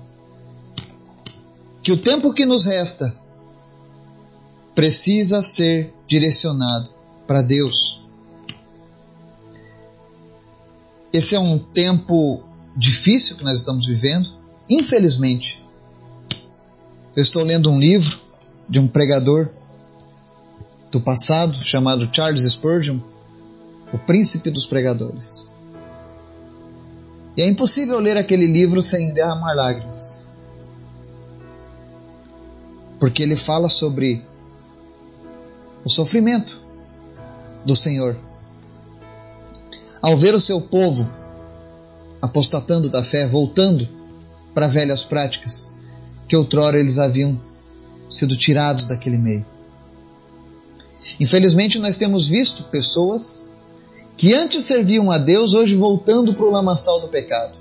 que 1.82 1.92
o 1.92 1.98
tempo 1.98 2.34
que 2.34 2.46
nos 2.46 2.64
resta 2.64 3.14
precisa 4.74 5.42
ser 5.42 5.94
direcionado 6.08 6.90
para 7.28 7.42
Deus. 7.42 8.08
Esse 11.12 11.36
é 11.36 11.40
um 11.40 11.60
tempo 11.60 12.44
difícil 12.76 13.36
que 13.36 13.44
nós 13.44 13.60
estamos 13.60 13.86
vivendo, 13.86 14.30
infelizmente. 14.70 15.64
Eu 17.16 17.22
estou 17.22 17.44
lendo 17.44 17.70
um 17.70 17.80
livro 17.80 18.20
de 18.68 18.80
um 18.80 18.88
pregador 18.88 19.50
do 20.94 21.02
passado 21.02 21.58
chamado 21.66 22.08
Charles 22.14 22.44
Spurgeon, 22.44 23.00
o 23.92 23.98
príncipe 23.98 24.52
dos 24.52 24.68
pregadores. 24.68 25.50
E 27.36 27.42
é 27.42 27.48
impossível 27.48 27.98
ler 27.98 28.16
aquele 28.16 28.46
livro 28.46 28.80
sem 28.80 29.12
derramar 29.12 29.56
lágrimas. 29.56 30.28
Porque 33.00 33.24
ele 33.24 33.36
fala 33.36 33.70
sobre 33.70 34.24
o 35.84 35.90
sofrimento 35.90 36.62
do 37.66 37.76
Senhor. 37.76 38.16
Ao 40.00 40.16
ver 40.16 40.36
o 40.36 40.40
seu 40.40 40.62
povo 40.62 41.10
apostatando 42.22 42.88
da 42.88 43.04
fé, 43.04 43.26
voltando 43.26 43.90
para 44.54 44.68
velhas 44.68 45.04
práticas, 45.04 45.74
que 46.28 46.36
outrora 46.36 46.80
eles 46.80 47.00
haviam 47.00 47.42
sido 48.12 48.38
tirados 48.38 48.86
daquele 48.86 49.18
meio. 49.18 49.53
Infelizmente, 51.20 51.80
nós 51.80 51.98
temos 51.98 52.28
visto 52.28 52.64
pessoas 52.64 53.46
que 54.16 54.34
antes 54.34 54.64
serviam 54.66 55.12
a 55.12 55.18
Deus, 55.18 55.54
hoje 55.54 55.76
voltando 55.76 56.34
para 56.34 56.46
o 56.46 56.52
lamaçal 56.52 57.00
do 57.00 57.08
pecado. 57.08 57.58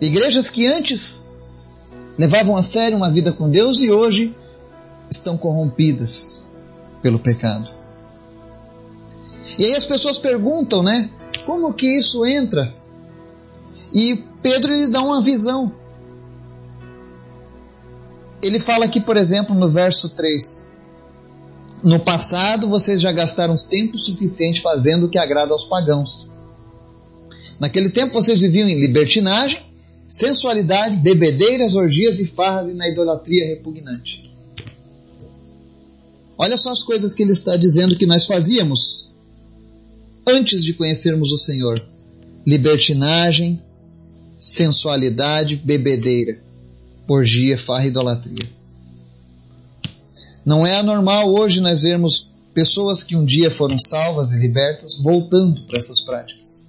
Igrejas 0.00 0.48
que 0.48 0.66
antes 0.66 1.24
levavam 2.18 2.56
a 2.56 2.62
sério 2.62 2.96
uma 2.96 3.10
vida 3.10 3.32
com 3.32 3.48
Deus 3.48 3.80
e 3.80 3.90
hoje 3.90 4.34
estão 5.10 5.36
corrompidas 5.36 6.44
pelo 7.02 7.18
pecado. 7.18 7.70
E 9.58 9.64
aí 9.64 9.74
as 9.74 9.86
pessoas 9.86 10.18
perguntam, 10.18 10.82
né? 10.82 11.10
Como 11.46 11.72
que 11.72 11.86
isso 11.86 12.24
entra? 12.24 12.74
E 13.92 14.24
Pedro 14.42 14.72
lhe 14.72 14.88
dá 14.88 15.02
uma 15.02 15.22
visão. 15.22 15.72
Ele 18.42 18.58
fala 18.58 18.84
aqui, 18.84 19.00
por 19.00 19.16
exemplo, 19.16 19.54
no 19.54 19.68
verso 19.68 20.10
3: 20.10 20.70
No 21.82 21.98
passado 21.98 22.68
vocês 22.68 23.00
já 23.00 23.10
gastaram 23.10 23.54
tempo 23.56 23.98
suficiente 23.98 24.60
fazendo 24.60 25.06
o 25.06 25.08
que 25.08 25.18
agrada 25.18 25.52
aos 25.52 25.64
pagãos. 25.64 26.28
Naquele 27.58 27.90
tempo 27.90 28.12
vocês 28.12 28.40
viviam 28.40 28.68
em 28.68 28.80
libertinagem, 28.80 29.60
sensualidade, 30.08 30.96
bebedeiras, 30.96 31.74
orgias 31.74 32.20
e 32.20 32.26
farras 32.26 32.68
e 32.68 32.74
na 32.74 32.88
idolatria 32.88 33.46
repugnante. 33.46 34.30
Olha 36.36 36.56
só 36.56 36.70
as 36.70 36.82
coisas 36.82 37.14
que 37.14 37.22
ele 37.22 37.32
está 37.32 37.56
dizendo 37.56 37.96
que 37.96 38.06
nós 38.06 38.26
fazíamos 38.26 39.08
antes 40.26 40.64
de 40.64 40.74
conhecermos 40.74 41.32
o 41.32 41.38
Senhor: 41.38 41.82
libertinagem, 42.46 43.62
sensualidade, 44.36 45.56
bebedeira, 45.56 46.42
orgia, 47.06 47.58
farra 47.58 47.84
e 47.84 47.88
idolatria. 47.88 48.59
Não 50.50 50.66
é 50.66 50.74
anormal 50.74 51.32
hoje 51.32 51.60
nós 51.60 51.82
vermos 51.82 52.26
pessoas 52.52 53.04
que 53.04 53.14
um 53.14 53.24
dia 53.24 53.52
foram 53.52 53.78
salvas 53.78 54.32
e 54.32 54.36
libertas 54.36 54.96
voltando 54.96 55.62
para 55.62 55.78
essas 55.78 56.00
práticas. 56.00 56.68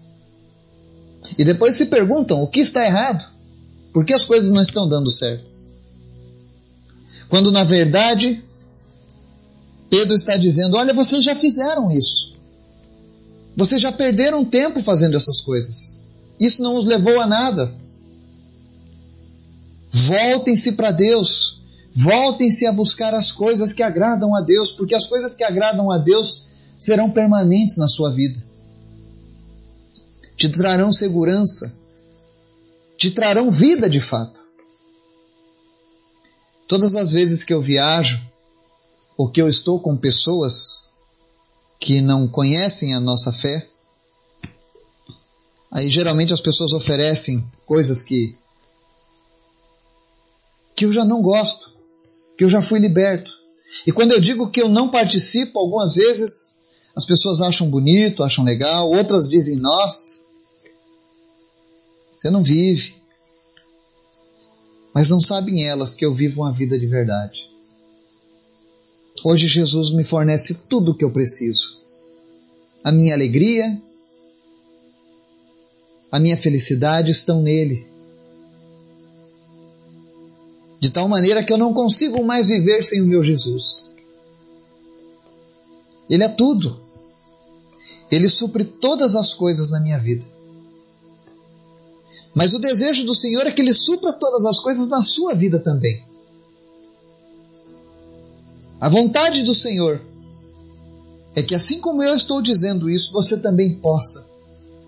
E 1.36 1.44
depois 1.44 1.78
se 1.78 1.88
perguntam 1.88 2.44
o 2.44 2.48
que 2.48 2.60
está 2.60 2.86
errado, 2.86 3.28
por 3.92 4.06
que 4.06 4.14
as 4.14 4.24
coisas 4.24 4.52
não 4.52 4.62
estão 4.62 4.88
dando 4.88 5.10
certo. 5.10 5.46
Quando 7.28 7.52
na 7.52 7.64
verdade 7.64 8.44
Pedro 9.90 10.16
está 10.16 10.38
dizendo: 10.38 10.78
Olha, 10.78 10.94
vocês 10.94 11.24
já 11.24 11.34
fizeram 11.34 11.90
isso. 11.90 12.36
Vocês 13.58 13.82
já 13.82 13.92
perderam 13.92 14.46
tempo 14.46 14.80
fazendo 14.80 15.18
essas 15.18 15.42
coisas. 15.42 16.06
Isso 16.40 16.62
não 16.62 16.78
os 16.78 16.86
levou 16.86 17.20
a 17.20 17.26
nada. 17.26 17.74
Voltem-se 19.90 20.74
para 20.74 20.92
Deus. 20.92 21.61
Voltem-se 21.94 22.66
a 22.66 22.72
buscar 22.72 23.14
as 23.14 23.32
coisas 23.32 23.74
que 23.74 23.84
agradam 23.84 24.34
a 24.34 24.42
Deus, 24.42 24.72
porque 24.72 24.96
as 24.96 25.08
coisas 25.08 25.36
que 25.36 25.44
agradam 25.44 25.92
a 25.92 25.98
Deus 25.98 26.48
serão 26.78 27.12
permanentes 27.12 27.78
na 27.78 27.88
sua 27.88 28.12
vida. 28.12 28.42
Te 30.36 30.50
trarão 30.50 30.92
segurança. 30.92 31.76
Te 32.98 33.12
trarão 33.12 33.52
vida 33.52 33.90
de 33.90 34.00
fato. 34.00 34.40
Todas 36.68 36.96
as 36.96 37.12
vezes 37.12 37.44
que 37.44 37.54
eu 37.54 37.62
viajo, 37.62 38.22
ou 39.18 39.30
que 39.30 39.42
eu 39.42 39.48
estou 39.48 39.80
com 39.80 39.98
pessoas 39.98 40.92
que 41.80 42.00
não 42.00 42.28
conhecem 42.28 42.94
a 42.94 43.00
nossa 43.00 43.34
fé, 43.34 43.68
aí 45.70 45.90
geralmente 45.92 46.34
as 46.34 46.42
pessoas 46.42 46.72
oferecem 46.74 47.44
coisas 47.66 48.02
que 48.02 48.38
que 50.76 50.86
eu 50.86 50.92
já 50.92 51.06
não 51.06 51.22
gosto, 51.22 51.76
que 52.42 52.46
eu 52.46 52.50
já 52.50 52.60
fui 52.60 52.80
liberto. 52.80 53.32
E 53.86 53.92
quando 53.92 54.14
eu 54.14 54.20
digo 54.20 54.50
que 54.50 54.60
eu 54.60 54.68
não 54.68 54.90
participo, 54.90 55.60
algumas 55.60 55.94
vezes 55.94 56.60
as 56.96 57.06
pessoas 57.06 57.40
acham 57.40 57.70
bonito, 57.70 58.24
acham 58.24 58.44
legal, 58.44 58.90
outras 58.90 59.30
dizem: 59.30 59.58
"Nós, 59.58 60.28
você 62.12 62.32
não 62.32 62.42
vive". 62.42 62.96
Mas 64.92 65.12
não 65.12 65.22
sabem 65.22 65.68
elas 65.68 65.94
que 65.94 66.04
eu 66.04 66.12
vivo 66.12 66.42
uma 66.42 66.52
vida 66.52 66.80
de 66.80 66.88
verdade. 66.88 67.48
Hoje 69.24 69.46
Jesus 69.46 69.92
me 69.92 70.04
fornece 70.04 70.64
tudo 70.68 70.94
o 70.94 70.98
que 70.98 71.06
eu 71.06 71.12
preciso. 71.12 71.86
A 72.84 72.92
minha 72.92 73.14
alegria, 73.14 73.80
a 76.12 76.20
minha 76.20 76.36
felicidade 76.36 77.12
estão 77.12 77.44
nele. 77.44 77.91
De 80.82 80.90
tal 80.90 81.08
maneira 81.08 81.44
que 81.44 81.54
eu 81.54 81.60
não 81.60 81.76
consigo 81.76 82.24
mais 82.24 82.48
viver 82.48 82.84
sem 82.84 83.02
o 83.02 83.06
meu 83.06 83.22
Jesus. 83.22 83.94
Ele 86.10 86.24
é 86.24 86.28
tudo. 86.28 86.82
Ele 88.10 88.28
supre 88.28 88.66
todas 88.66 89.16
as 89.16 89.36
coisas 89.36 89.70
na 89.70 89.80
minha 89.80 90.00
vida. 90.00 90.26
Mas 92.34 92.56
o 92.56 92.60
desejo 92.60 93.06
do 93.06 93.14
Senhor 93.14 93.46
é 93.46 93.52
que 93.52 93.62
Ele 93.62 93.76
supra 93.76 94.12
todas 94.12 94.44
as 94.44 94.60
coisas 94.60 94.90
na 94.90 95.04
sua 95.04 95.36
vida 95.36 95.60
também. 95.60 96.04
A 98.80 98.90
vontade 98.90 99.44
do 99.44 99.54
Senhor 99.54 100.02
é 101.36 101.44
que, 101.44 101.54
assim 101.54 101.80
como 101.80 102.02
eu 102.02 102.16
estou 102.16 102.42
dizendo 102.42 102.90
isso, 102.90 103.14
você 103.14 103.40
também 103.40 103.76
possa 103.76 104.32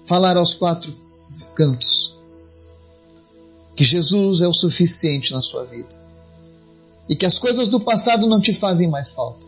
falar 0.06 0.38
aos 0.38 0.56
quatro 0.56 0.92
cantos 1.54 2.23
que 3.76 3.84
Jesus 3.84 4.42
é 4.42 4.48
o 4.48 4.54
suficiente 4.54 5.32
na 5.34 5.42
sua 5.42 5.66
vida 5.66 5.90
e 7.10 7.16
que 7.16 7.26
as 7.26 7.38
coisas 7.38 7.70
do 7.70 7.80
passado 7.80 8.28
não 8.28 8.40
te 8.40 8.54
fazem 8.54 8.88
mais 8.90 9.12
falta. 9.12 9.46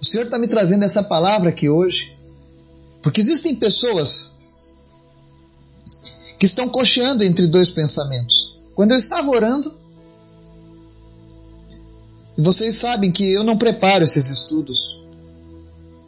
O 0.00 0.04
Senhor 0.04 0.24
está 0.24 0.38
me 0.38 0.48
trazendo 0.48 0.84
essa 0.84 1.02
palavra 1.02 1.50
aqui 1.50 1.68
hoje 1.68 2.16
porque 3.02 3.20
existem 3.20 3.54
pessoas 3.54 4.32
que 6.38 6.46
estão 6.46 6.68
cocheando 6.68 7.24
entre 7.24 7.46
dois 7.46 7.70
pensamentos. 7.70 8.56
Quando 8.74 8.92
eu 8.92 8.98
estava 8.98 9.28
orando, 9.28 9.74
e 12.36 12.42
vocês 12.42 12.76
sabem 12.76 13.10
que 13.10 13.32
eu 13.32 13.42
não 13.42 13.56
preparo 13.56 14.04
esses 14.04 14.30
estudos 14.30 14.98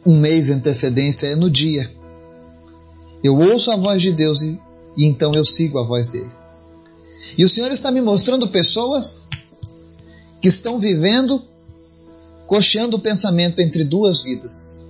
um 0.05 0.19
mês 0.19 0.45
de 0.45 0.53
antecedência, 0.53 1.27
é 1.27 1.35
no 1.35 1.49
dia. 1.49 1.91
Eu 3.23 3.37
ouço 3.37 3.69
a 3.69 3.75
voz 3.75 4.01
de 4.01 4.11
Deus 4.11 4.41
e, 4.41 4.59
e 4.95 5.05
então 5.05 5.33
eu 5.33 5.45
sigo 5.45 5.79
a 5.79 5.85
voz 5.85 6.11
dele. 6.11 6.31
E 7.37 7.45
o 7.45 7.49
Senhor 7.49 7.71
está 7.71 7.91
me 7.91 8.01
mostrando 8.01 8.47
pessoas 8.47 9.27
que 10.41 10.47
estão 10.47 10.79
vivendo, 10.79 11.41
cocheando 12.47 12.97
o 12.97 12.99
pensamento 12.99 13.61
entre 13.61 13.83
duas 13.83 14.23
vidas. 14.23 14.89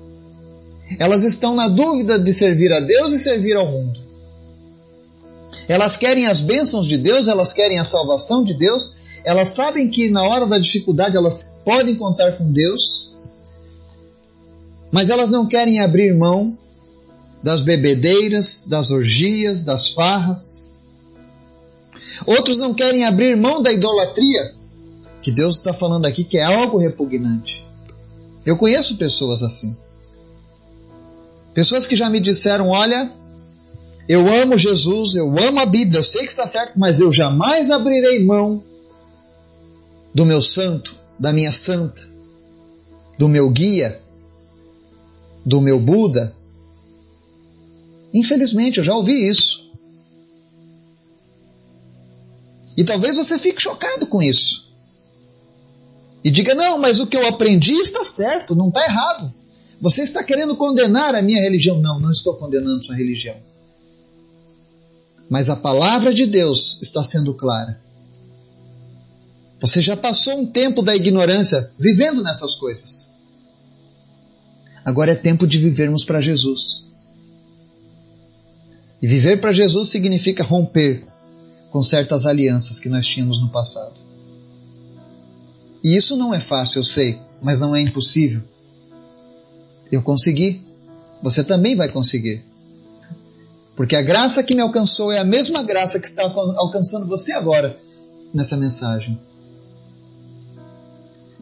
Elas 0.98 1.24
estão 1.24 1.56
na 1.56 1.68
dúvida 1.68 2.20
de 2.20 2.34
servir 2.34 2.72
a 2.74 2.80
Deus 2.80 3.14
e 3.14 3.20
servir 3.20 3.56
ao 3.56 3.70
mundo. 3.70 4.00
Elas 5.68 5.98
querem 5.98 6.28
as 6.28 6.40
bênçãos 6.40 6.88
de 6.88 6.98
Deus, 6.98 7.28
elas 7.28 7.54
querem 7.54 7.80
a 7.80 7.86
salvação 7.86 8.44
de 8.44 8.54
Deus, 8.54 8.96
elas 9.24 9.50
sabem 9.50 9.90
que 9.90 10.10
na 10.10 10.24
hora 10.24 10.48
da 10.48 10.58
dificuldade 10.58 11.16
elas 11.16 11.60
podem 11.64 11.96
contar 11.96 12.38
com 12.38 12.52
Deus, 12.52 13.16
mas 14.92 15.10
elas 15.10 15.30
não 15.30 15.46
querem 15.46 15.82
abrir 15.82 16.14
mão 16.16 16.58
das 17.44 17.62
bebedeiras, 17.64 18.66
das 18.68 18.92
orgias, 18.92 19.64
das 19.64 19.94
farras. 19.94 20.70
Outros 22.26 22.58
não 22.58 22.74
querem 22.74 23.06
abrir 23.06 23.36
mão 23.36 23.62
da 23.62 23.72
idolatria, 23.72 24.54
que 25.22 25.32
Deus 25.32 25.56
está 25.56 25.74
falando 25.74 26.06
aqui 26.06 26.24
que 26.24 26.38
é 26.38 26.44
algo 26.44 26.78
repugnante. 26.78 27.66
Eu 28.46 28.58
conheço 28.58 28.98
pessoas 28.98 29.44
assim. 29.44 29.76
Pessoas 31.54 31.88
que 31.88 31.96
já 31.96 32.10
me 32.10 32.20
disseram: 32.20 32.70
olha, 32.70 33.12
Eu 34.08 34.28
amo 34.30 34.58
Jesus, 34.58 35.16
eu 35.16 35.28
amo 35.40 35.60
a 35.60 35.66
Bíblia, 35.66 36.00
eu 36.00 36.04
sei 36.04 36.24
que 36.24 36.32
está 36.32 36.46
certo, 36.48 36.78
mas 36.78 37.00
eu 37.00 37.14
jamais 37.14 37.70
abrirei 37.70 38.26
mão 38.26 38.64
do 40.14 40.26
meu 40.26 40.42
santo, 40.42 40.96
da 41.18 41.32
minha 41.32 41.52
santa, 41.52 42.02
do 43.18 43.30
meu 43.30 43.50
guia, 43.50 44.02
do 45.46 45.62
meu 45.62 45.80
Buda. 45.80 46.36
Infelizmente, 48.14 48.78
eu 48.78 48.84
já 48.84 48.96
ouvi 48.96 49.28
isso. 49.28 49.72
E 52.76 52.84
talvez 52.84 53.18
você 53.18 53.38
fique 53.38 53.62
chocado 53.62 54.08
com 54.08 54.22
isso. 54.22 54.72
E 56.24 56.30
diga: 56.30 56.54
não, 56.54 56.78
mas 56.78 57.00
o 57.00 57.08
que 57.08 57.18
eu 57.18 57.28
aprendi 57.28 57.74
está 57.74 58.06
certo, 58.06 58.56
não 58.56 58.70
está 58.70 58.84
errado. 58.84 59.34
Você 59.80 60.04
está 60.04 60.24
querendo 60.24 60.56
condenar 60.56 61.16
a 61.16 61.22
minha 61.22 61.42
religião. 61.42 61.82
Não, 61.82 62.00
não 62.00 62.12
estou 62.12 62.36
condenando 62.36 62.84
sua 62.84 62.96
religião. 62.96 63.36
Mas 65.30 65.50
a 65.50 65.56
palavra 65.56 66.14
de 66.14 66.26
Deus 66.26 66.80
está 66.82 67.04
sendo 67.04 67.34
clara. 67.34 67.82
Você 69.60 69.82
já 69.82 69.96
passou 69.96 70.40
um 70.40 70.46
tempo 70.46 70.82
da 70.82 70.96
ignorância 70.96 71.72
vivendo 71.80 72.22
nessas 72.24 72.56
coisas. 72.56 73.12
Agora 74.84 75.12
é 75.12 75.16
tempo 75.16 75.48
de 75.48 75.58
vivermos 75.58 76.04
para 76.04 76.20
Jesus. 76.20 76.92
E 79.02 79.08
viver 79.08 79.42
para 79.42 79.52
Jesus 79.52 79.90
significa 79.90 80.44
romper 80.44 81.06
com 81.72 81.82
certas 81.82 82.26
alianças 82.26 82.80
que 82.80 82.90
nós 82.90 83.06
tínhamos 83.06 83.42
no 83.42 83.50
passado. 83.50 83.96
E 85.84 85.96
isso 85.96 86.16
não 86.16 86.34
é 86.34 86.40
fácil, 86.40 86.80
eu 86.80 86.84
sei, 86.84 87.20
mas 87.42 87.60
não 87.60 87.76
é 87.76 87.82
impossível. 87.82 88.42
Eu 89.92 90.04
consegui, 90.04 90.62
você 91.22 91.44
também 91.44 91.76
vai 91.76 91.90
conseguir. 91.90 92.44
Porque 93.76 93.96
a 93.96 94.02
graça 94.02 94.44
que 94.44 94.54
me 94.54 94.62
alcançou 94.62 95.12
é 95.12 95.18
a 95.18 95.24
mesma 95.24 95.64
graça 95.64 96.00
que 96.00 96.06
está 96.06 96.24
alcançando 96.24 97.08
você 97.08 97.34
agora 97.34 97.78
nessa 98.34 98.56
mensagem. 98.56 99.20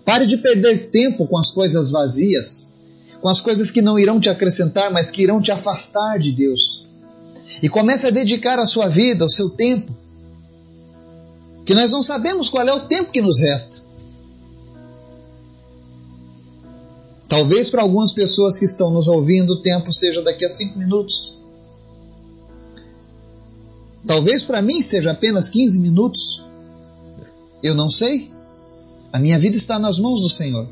Pare 0.05 0.25
de 0.25 0.37
perder 0.37 0.89
tempo 0.89 1.27
com 1.27 1.37
as 1.37 1.51
coisas 1.51 1.91
vazias, 1.91 2.79
com 3.19 3.27
as 3.27 3.41
coisas 3.41 3.69
que 3.69 3.81
não 3.81 3.99
irão 3.99 4.19
te 4.19 4.29
acrescentar, 4.29 4.91
mas 4.91 5.11
que 5.11 5.21
irão 5.21 5.41
te 5.41 5.51
afastar 5.51 6.17
de 6.17 6.31
Deus. 6.31 6.88
E 7.63 7.67
comece 7.67 8.07
a 8.07 8.11
dedicar 8.11 8.59
a 8.59 8.67
sua 8.67 8.87
vida, 8.87 9.25
o 9.25 9.29
seu 9.29 9.49
tempo. 9.49 9.95
Que 11.65 11.73
nós 11.73 11.91
não 11.91 12.01
sabemos 12.01 12.49
qual 12.49 12.67
é 12.67 12.73
o 12.73 12.81
tempo 12.81 13.11
que 13.11 13.21
nos 13.21 13.39
resta. 13.39 13.89
Talvez 17.27 17.69
para 17.69 17.81
algumas 17.81 18.11
pessoas 18.11 18.57
que 18.57 18.65
estão 18.65 18.91
nos 18.91 19.07
ouvindo 19.07 19.53
o 19.53 19.61
tempo 19.61 19.93
seja 19.93 20.21
daqui 20.21 20.45
a 20.45 20.49
cinco 20.49 20.79
minutos. 20.79 21.39
Talvez 24.05 24.43
para 24.43 24.61
mim 24.61 24.81
seja 24.81 25.11
apenas 25.11 25.49
15 25.49 25.79
minutos. 25.79 26.45
Eu 27.61 27.75
não 27.75 27.89
sei. 27.89 28.31
A 29.11 29.19
minha 29.19 29.37
vida 29.37 29.57
está 29.57 29.77
nas 29.77 29.99
mãos 29.99 30.21
do 30.21 30.29
Senhor. 30.29 30.67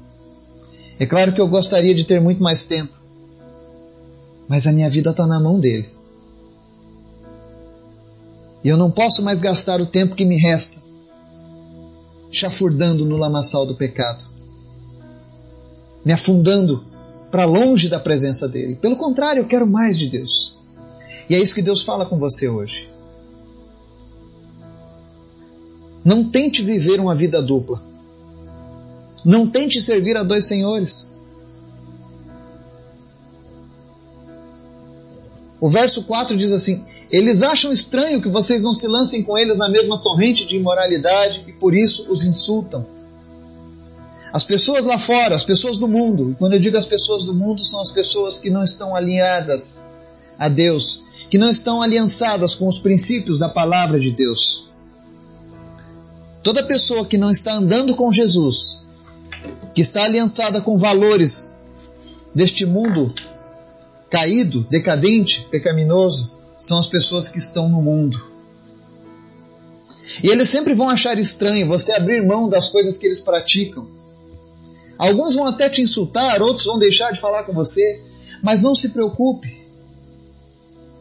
É 0.99 1.05
claro 1.05 1.33
que 1.33 1.41
eu 1.41 1.47
gostaria 1.47 1.93
de 1.93 2.05
ter 2.05 2.19
muito 2.19 2.41
mais 2.41 2.65
tempo. 2.65 2.93
Mas 4.47 4.65
a 4.65 4.71
minha 4.71 4.89
vida 4.89 5.11
está 5.11 5.27
na 5.27 5.39
mão 5.39 5.59
dele. 5.59 5.96
E 8.67 8.69
eu 8.69 8.75
não 8.75 8.91
posso 8.91 9.23
mais 9.23 9.39
gastar 9.39 9.79
o 9.79 9.85
tempo 9.85 10.13
que 10.13 10.25
me 10.25 10.35
resta 10.35 10.85
chafurdando 12.29 13.05
no 13.05 13.15
lamaçal 13.15 13.65
do 13.65 13.73
pecado 13.73 14.27
me 16.03 16.13
afundando 16.13 16.85
para 17.31 17.43
longe 17.43 17.89
da 17.89 17.99
presença 17.99 18.47
dele. 18.47 18.75
Pelo 18.75 18.95
contrário, 18.95 19.41
eu 19.41 19.47
quero 19.47 19.67
mais 19.67 19.97
de 19.97 20.07
Deus. 20.07 20.57
E 21.29 21.35
é 21.35 21.39
isso 21.39 21.53
que 21.53 21.61
Deus 21.61 21.81
fala 21.81 22.05
com 22.05 22.17
você 22.17 22.47
hoje. 22.47 22.89
Não 26.03 26.23
tente 26.23 26.61
viver 26.61 27.01
uma 27.01 27.13
vida 27.13 27.41
dupla. 27.41 27.81
Não 29.25 29.47
tente 29.49 29.81
servir 29.81 30.15
a 30.15 30.23
dois 30.23 30.45
senhores. 30.45 31.13
O 35.59 35.69
verso 35.69 36.03
4 36.03 36.37
diz 36.37 36.51
assim: 36.51 36.83
Eles 37.11 37.41
acham 37.41 37.71
estranho 37.73 38.21
que 38.21 38.29
vocês 38.29 38.63
não 38.63 38.73
se 38.73 38.87
lancem 38.87 39.23
com 39.23 39.37
eles 39.37 39.57
na 39.57 39.67
mesma 39.67 40.01
torrente 40.01 40.45
de 40.45 40.55
imoralidade 40.55 41.43
e 41.47 41.53
por 41.53 41.75
isso 41.75 42.11
os 42.11 42.23
insultam. 42.23 42.85
As 44.31 44.43
pessoas 44.43 44.85
lá 44.85 44.99
fora, 44.99 45.35
as 45.35 45.43
pessoas 45.43 45.79
do 45.79 45.87
mundo, 45.87 46.31
e 46.31 46.35
quando 46.35 46.53
eu 46.53 46.59
digo 46.59 46.77
as 46.77 46.85
pessoas 46.85 47.25
do 47.25 47.33
mundo, 47.33 47.63
são 47.65 47.79
as 47.79 47.91
pessoas 47.91 48.39
que 48.39 48.49
não 48.49 48.63
estão 48.63 48.95
alinhadas 48.95 49.81
a 50.37 50.49
Deus, 50.49 51.03
que 51.29 51.37
não 51.37 51.49
estão 51.49 51.81
aliançadas 51.81 52.53
com 52.53 52.67
os 52.67 52.77
princípios 52.77 53.39
da 53.39 53.49
palavra 53.49 53.99
de 53.99 54.11
Deus. 54.11 54.71
Toda 56.43 56.63
pessoa 56.63 57.05
que 57.05 57.17
não 57.17 57.31
está 57.31 57.53
andando 57.53 57.95
com 57.95 58.11
Jesus, 58.13 58.87
que 59.73 59.81
está 59.81 60.03
aliançada 60.03 60.61
com 60.61 60.77
valores 60.77 61.61
deste 62.35 62.65
mundo 62.65 63.13
caído, 64.09 64.65
decadente, 64.69 65.47
pecaminoso, 65.49 66.35
são 66.57 66.79
as 66.79 66.87
pessoas 66.87 67.29
que 67.29 67.37
estão 67.37 67.69
no 67.69 67.81
mundo. 67.81 68.21
E 70.23 70.29
eles 70.29 70.49
sempre 70.49 70.73
vão 70.73 70.89
achar 70.89 71.17
estranho 71.17 71.67
você 71.67 71.91
abrir 71.91 72.25
mão 72.25 72.49
das 72.49 72.69
coisas 72.69 72.97
que 72.97 73.05
eles 73.05 73.19
praticam. 73.19 73.87
Alguns 74.97 75.35
vão 75.35 75.45
até 75.45 75.69
te 75.69 75.81
insultar, 75.81 76.41
outros 76.41 76.65
vão 76.65 76.79
deixar 76.79 77.11
de 77.11 77.19
falar 77.19 77.43
com 77.43 77.53
você, 77.53 78.03
mas 78.41 78.61
não 78.61 78.73
se 78.73 78.89
preocupe. 78.89 79.55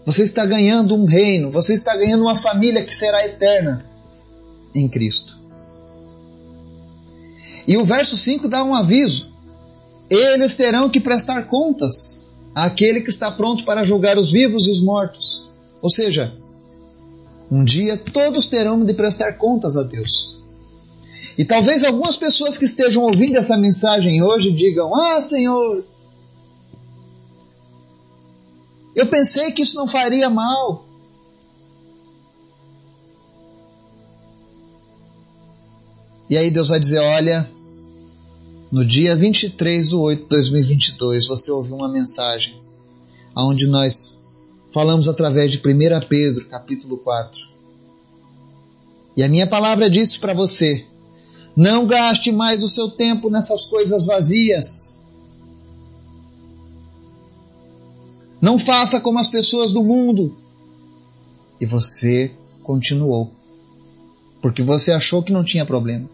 Você 0.05 0.23
está 0.23 0.45
ganhando 0.45 0.95
um 0.95 1.07
reino, 1.07 1.51
você 1.51 1.75
está 1.75 1.97
ganhando 1.97 2.23
uma 2.23 2.37
família 2.37 2.85
que 2.85 2.95
será 2.95 3.25
eterna 3.25 3.85
em 4.75 4.89
Cristo. 4.89 5.39
E 7.67 7.77
o 7.77 7.85
verso 7.85 8.17
5 8.17 8.49
dá 8.49 8.63
um 8.63 8.75
aviso: 8.75 9.33
eles 10.11 10.55
terão 10.55 10.91
que 10.91 11.01
prestar 11.01 11.49
contas 11.49 12.26
àquele 12.57 13.03
que 13.03 13.11
está 13.11 13.31
pronto 13.31 13.67
para 13.67 13.85
julgar 13.85 14.17
os 14.17 14.33
vivos 14.33 14.67
e 14.67 14.71
os 14.71 14.81
mortos. 14.81 15.51
Ou 15.83 15.91
seja, 15.91 16.35
um 17.51 17.63
dia 17.63 17.99
todos 17.99 18.47
terão 18.47 18.83
de 18.83 18.95
prestar 18.95 19.35
contas 19.35 19.77
a 19.77 19.83
Deus. 19.83 20.43
E 21.37 21.45
talvez 21.45 21.85
algumas 21.85 22.17
pessoas 22.17 22.57
que 22.57 22.65
estejam 22.65 23.05
ouvindo 23.05 23.37
essa 23.37 23.59
mensagem 23.59 24.23
hoje 24.23 24.51
digam: 24.51 24.95
Ah, 24.95 25.21
Senhor, 25.21 25.85
eu 28.95 29.07
pensei 29.07 29.53
que 29.53 29.61
isso 29.61 29.77
não 29.77 29.87
faria 29.87 30.31
mal. 30.31 30.87
E 36.31 36.39
aí 36.39 36.51
Deus 36.51 36.71
vai 36.71 36.81
dizer: 36.81 37.01
Olha, 37.01 37.47
no 38.71 38.85
dia 38.85 39.17
23 39.17 39.89
de 39.89 39.95
8 39.95 40.23
de 40.23 40.29
2022, 40.29 41.27
você 41.27 41.51
ouviu 41.51 41.77
uma 41.77 41.89
mensagem 41.89 42.61
onde 43.37 43.67
nós 43.69 44.25
falamos 44.71 45.09
através 45.09 45.53
de 45.53 45.59
1 45.59 46.07
Pedro, 46.09 46.47
capítulo 46.47 46.99
4. 46.99 47.41
E 49.17 49.23
a 49.23 49.29
minha 49.29 49.47
palavra 49.47 49.89
disse 49.89 50.19
para 50.19 50.35
você 50.35 50.87
não 51.57 51.87
gaste 51.87 52.31
mais 52.31 52.63
o 52.63 52.69
seu 52.69 52.91
tempo 52.91 53.31
nessas 53.31 53.65
coisas 53.65 54.05
vazias. 54.05 55.03
Não 58.43 58.59
faça 58.59 59.01
como 59.01 59.19
as 59.19 59.31
pessoas 59.31 59.73
do 59.73 59.83
mundo. 59.83 60.37
E 61.59 61.65
você 61.65 62.31
continuou. 62.63 63.33
Porque 64.43 64.63
você 64.63 64.93
achou 64.93 65.23
que 65.23 65.33
não 65.33 65.43
tinha 65.43 65.65
problema. 65.65 66.11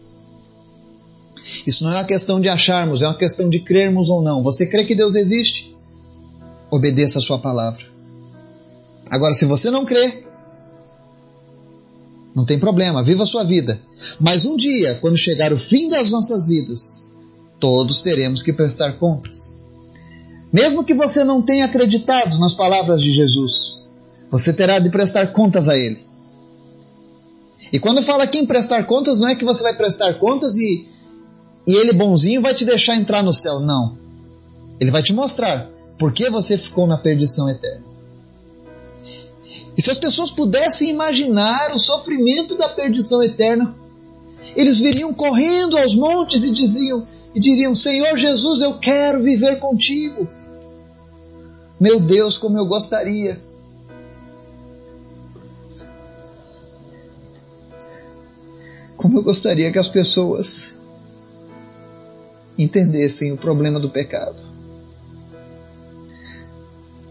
Isso 1.67 1.83
não 1.83 1.91
é 1.91 1.95
uma 1.95 2.03
questão 2.05 2.39
de 2.39 2.49
acharmos, 2.49 3.01
é 3.01 3.07
uma 3.07 3.17
questão 3.17 3.49
de 3.49 3.59
crermos 3.59 4.09
ou 4.09 4.21
não. 4.21 4.43
Você 4.43 4.65
crê 4.67 4.85
que 4.85 4.95
Deus 4.95 5.15
existe? 5.15 5.75
Obedeça 6.71 7.19
a 7.19 7.21
sua 7.21 7.39
palavra. 7.39 7.83
Agora, 9.09 9.33
se 9.33 9.45
você 9.45 9.69
não 9.69 9.85
crê, 9.85 10.25
não 12.35 12.45
tem 12.45 12.57
problema, 12.57 13.03
viva 13.03 13.23
a 13.23 13.27
sua 13.27 13.43
vida. 13.43 13.79
Mas 14.19 14.45
um 14.45 14.55
dia, 14.55 14.97
quando 15.01 15.17
chegar 15.17 15.53
o 15.53 15.57
fim 15.57 15.89
das 15.89 16.11
nossas 16.11 16.47
vidas, 16.47 17.07
todos 17.59 18.01
teremos 18.01 18.41
que 18.41 18.51
prestar 18.51 18.93
contas. 18.93 19.63
Mesmo 20.51 20.83
que 20.83 20.93
você 20.93 21.23
não 21.23 21.41
tenha 21.41 21.65
acreditado 21.65 22.39
nas 22.39 22.53
palavras 22.53 23.01
de 23.01 23.11
Jesus, 23.11 23.89
você 24.29 24.53
terá 24.53 24.79
de 24.79 24.89
prestar 24.89 25.27
contas 25.27 25.69
a 25.69 25.77
Ele. 25.77 26.03
E 27.71 27.79
quando 27.79 28.03
fala 28.03 28.23
aqui 28.23 28.39
em 28.39 28.45
prestar 28.45 28.83
contas, 28.85 29.19
não 29.19 29.29
é 29.29 29.35
que 29.35 29.45
você 29.45 29.63
vai 29.63 29.75
prestar 29.75 30.15
contas 30.15 30.57
e, 30.57 30.87
e 31.65 31.73
ele 31.73 31.93
bonzinho 31.93 32.41
vai 32.41 32.53
te 32.53 32.65
deixar 32.65 32.95
entrar 32.95 33.23
no 33.23 33.33
céu. 33.33 33.59
Não. 33.59 33.97
Ele 34.79 34.91
vai 34.91 35.01
te 35.01 35.13
mostrar 35.13 35.69
por 35.97 36.13
que 36.13 36.29
você 36.29 36.57
ficou 36.57 36.85
na 36.85 36.97
perdição 36.97 37.49
eterna. 37.49 37.85
E 39.77 39.81
se 39.81 39.89
as 39.89 39.99
pessoas 39.99 40.31
pudessem 40.31 40.89
imaginar 40.89 41.73
o 41.73 41.79
sofrimento 41.79 42.57
da 42.57 42.69
perdição 42.69 43.21
eterna, 43.21 43.75
eles 44.55 44.79
viriam 44.79 45.13
correndo 45.13 45.77
aos 45.77 45.95
montes 45.95 46.43
e 46.43 46.51
diziam 46.51 47.05
e 47.33 47.39
diriam: 47.39 47.73
"Senhor 47.73 48.17
Jesus, 48.17 48.61
eu 48.61 48.77
quero 48.77 49.21
viver 49.21 49.59
contigo". 49.59 50.27
Meu 51.79 51.99
Deus, 51.99 52.37
como 52.37 52.57
eu 52.57 52.65
gostaria. 52.65 53.41
Como 58.95 59.17
eu 59.17 59.23
gostaria 59.23 59.71
que 59.71 59.79
as 59.79 59.89
pessoas 59.89 60.75
entendessem 62.57 63.31
o 63.31 63.37
problema 63.37 63.79
do 63.79 63.89
pecado. 63.89 64.37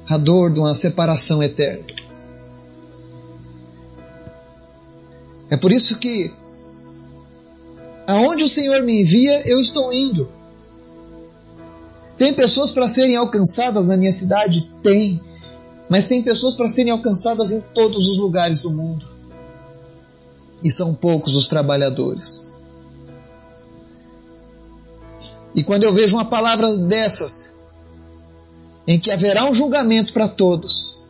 A 0.09 0.19
dor 0.19 0.51
de 0.53 0.61
uma 0.61 0.75
separação 0.75 1.43
eterna. 1.43 1.87
É 5.51 5.57
por 5.57 5.73
isso 5.73 5.99
que 5.99 6.33
aonde 8.07 8.45
o 8.45 8.49
Senhor 8.49 8.83
me 8.83 9.01
envia, 9.01 9.47
eu 9.49 9.61
estou 9.61 9.93
indo. 9.93 10.29
Tem 12.17 12.33
pessoas 12.33 12.73
para 12.73 12.89
serem 12.89 13.17
alcançadas 13.17 13.89
na 13.89 13.97
minha 13.97 14.13
cidade? 14.13 14.71
Tem. 14.83 15.21
Mas 15.89 16.07
tem 16.07 16.23
pessoas 16.23 16.57
para 16.57 16.69
serem 16.69 16.93
alcançadas 16.93 17.53
em 17.53 17.61
todos 17.61 18.09
os 18.09 18.19
lugares 18.19 18.63
do 18.63 18.71
mundo. 18.71 19.07
E 20.63 20.71
são 20.71 20.95
poucos 20.95 21.35
os 21.35 21.49
trabalhadores. 21.49 22.52
E 25.55 25.63
quando 25.63 25.85
eu 25.85 25.93
vejo 25.93 26.17
uma 26.17 26.25
palavra 26.25 26.77
dessas, 26.79 27.57
em 28.87 28.99
que 28.99 29.11
haverá 29.11 29.45
um 29.45 29.55
julgamento 29.55 30.13
para 30.13 30.29
todos, 30.29 31.03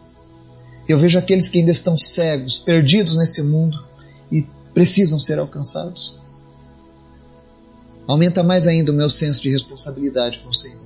eu 0.89 0.99
vejo 0.99 1.19
aqueles 1.19 1.49
que 1.49 1.59
ainda 1.59 1.71
estão 1.71 1.97
cegos, 1.97 2.59
perdidos 2.59 3.17
nesse 3.17 3.43
mundo 3.43 3.85
e 4.31 4.47
precisam 4.75 5.21
ser 5.21 5.39
alcançados. 5.39 6.21
Aumenta 8.07 8.43
mais 8.43 8.67
ainda 8.67 8.91
o 8.91 8.95
meu 8.95 9.09
senso 9.09 9.41
de 9.43 9.51
responsabilidade 9.51 10.41
com 10.41 10.49
o 10.49 10.55
Senhor. 10.55 10.83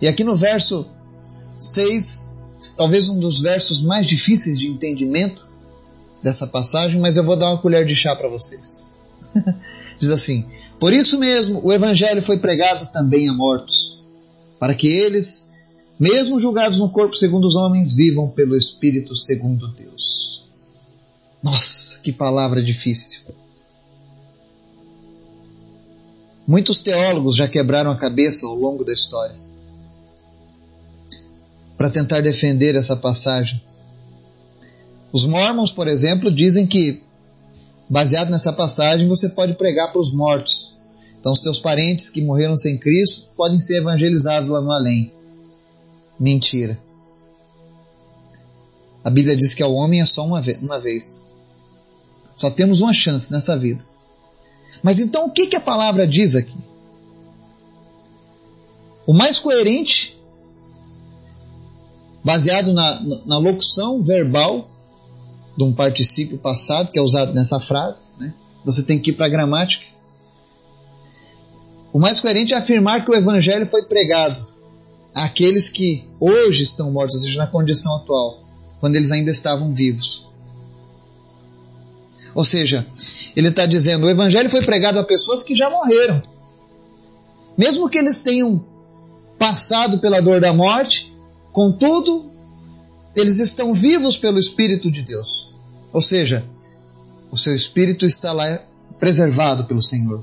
E 0.00 0.08
aqui 0.08 0.24
no 0.24 0.36
verso 0.36 0.86
6, 1.58 2.38
talvez 2.76 3.08
um 3.08 3.18
dos 3.18 3.40
versos 3.40 3.82
mais 3.82 4.06
difíceis 4.06 4.58
de 4.58 4.66
entendimento 4.66 5.46
dessa 6.22 6.46
passagem, 6.46 7.00
mas 7.00 7.16
eu 7.16 7.24
vou 7.24 7.36
dar 7.36 7.50
uma 7.50 7.60
colher 7.60 7.86
de 7.86 7.94
chá 7.94 8.14
para 8.16 8.28
vocês. 8.28 8.94
Diz 9.98 10.10
assim: 10.10 10.46
Por 10.78 10.92
isso 10.92 11.18
mesmo 11.18 11.60
o 11.64 11.72
evangelho 11.72 12.22
foi 12.22 12.38
pregado 12.38 12.86
também 12.92 13.28
a 13.28 13.32
mortos, 13.32 14.02
para 14.58 14.74
que 14.74 14.86
eles, 14.86 15.50
mesmo 15.98 16.40
julgados 16.40 16.78
no 16.78 16.90
corpo 16.90 17.14
segundo 17.14 17.46
os 17.46 17.56
homens, 17.56 17.94
vivam 17.94 18.28
pelo 18.28 18.56
espírito 18.56 19.14
segundo 19.16 19.68
Deus. 19.68 20.44
Nossa, 21.42 21.98
que 22.00 22.12
palavra 22.12 22.62
difícil. 22.62 23.22
Muitos 26.46 26.80
teólogos 26.80 27.34
já 27.34 27.48
quebraram 27.48 27.90
a 27.90 27.96
cabeça 27.96 28.46
ao 28.46 28.54
longo 28.54 28.84
da 28.84 28.92
história 28.92 29.46
para 31.76 31.90
tentar 31.90 32.20
defender 32.20 32.74
essa 32.74 32.96
passagem. 32.96 33.60
Os 35.12 35.26
Mormons, 35.26 35.70
por 35.70 35.88
exemplo, 35.88 36.30
dizem 36.30 36.66
que, 36.66 37.02
baseado 37.88 38.30
nessa 38.30 38.52
passagem, 38.52 39.08
você 39.08 39.28
pode 39.28 39.54
pregar 39.54 39.92
para 39.92 40.00
os 40.00 40.12
mortos. 40.12 40.76
Então, 41.18 41.32
os 41.32 41.40
teus 41.40 41.58
parentes 41.58 42.10
que 42.10 42.22
morreram 42.22 42.56
sem 42.56 42.78
Cristo 42.78 43.32
podem 43.36 43.60
ser 43.60 43.78
evangelizados 43.78 44.48
lá 44.48 44.60
no 44.60 44.70
além. 44.70 45.12
Mentira. 46.18 46.78
A 49.02 49.10
Bíblia 49.10 49.36
diz 49.36 49.54
que 49.54 49.62
ao 49.62 49.72
homem 49.72 50.00
é 50.00 50.06
só 50.06 50.24
uma 50.24 50.40
vez. 50.40 51.28
Só 52.34 52.50
temos 52.50 52.80
uma 52.80 52.92
chance 52.92 53.32
nessa 53.32 53.56
vida. 53.56 53.84
Mas 54.82 55.00
então 55.00 55.26
o 55.26 55.30
que, 55.30 55.46
que 55.46 55.56
a 55.56 55.60
palavra 55.60 56.06
diz 56.06 56.34
aqui? 56.34 56.56
O 59.06 59.14
mais 59.14 59.38
coerente 59.38 60.16
baseado 62.24 62.72
na, 62.72 63.00
na 63.24 63.38
locução 63.38 64.02
verbal 64.02 64.68
de 65.56 65.64
um 65.64 65.72
particípio 65.72 66.38
passado 66.38 66.90
que 66.90 66.98
é 66.98 67.02
usado 67.02 67.32
nessa 67.32 67.58
frase. 67.58 68.08
Né? 68.18 68.34
Você 68.64 68.82
tem 68.82 68.98
que 68.98 69.10
ir 69.10 69.14
para 69.14 69.26
a 69.26 69.28
gramática. 69.28 69.86
O 71.92 71.98
mais 71.98 72.20
coerente 72.20 72.52
é 72.52 72.56
afirmar 72.56 73.04
que 73.04 73.10
o 73.10 73.14
evangelho 73.14 73.64
foi 73.64 73.84
pregado 73.84 74.46
àqueles 75.14 75.70
que 75.70 76.04
hoje 76.20 76.62
estão 76.62 76.90
mortos, 76.90 77.14
ou 77.14 77.20
seja, 77.22 77.38
na 77.38 77.46
condição 77.46 77.96
atual, 77.96 78.44
quando 78.80 78.96
eles 78.96 79.10
ainda 79.10 79.30
estavam 79.30 79.72
vivos. 79.72 80.28
Ou 82.34 82.44
seja, 82.44 82.86
ele 83.34 83.48
está 83.48 83.64
dizendo: 83.64 84.04
o 84.04 84.10
evangelho 84.10 84.50
foi 84.50 84.62
pregado 84.62 84.98
a 84.98 85.04
pessoas 85.04 85.42
que 85.42 85.54
já 85.54 85.70
morreram. 85.70 86.20
Mesmo 87.56 87.88
que 87.88 87.96
eles 87.96 88.20
tenham 88.20 88.62
passado 89.38 89.98
pela 89.98 90.20
dor 90.20 90.38
da 90.38 90.52
morte, 90.52 91.16
Contudo, 91.56 92.30
eles 93.16 93.40
estão 93.40 93.72
vivos 93.72 94.18
pelo 94.18 94.38
Espírito 94.38 94.90
de 94.90 95.02
Deus. 95.02 95.54
Ou 95.92 96.02
seja, 96.02 96.44
o 97.32 97.36
seu 97.36 97.54
espírito 97.54 98.04
está 98.04 98.30
lá 98.30 98.62
preservado 99.00 99.64
pelo 99.64 99.82
Senhor. 99.82 100.22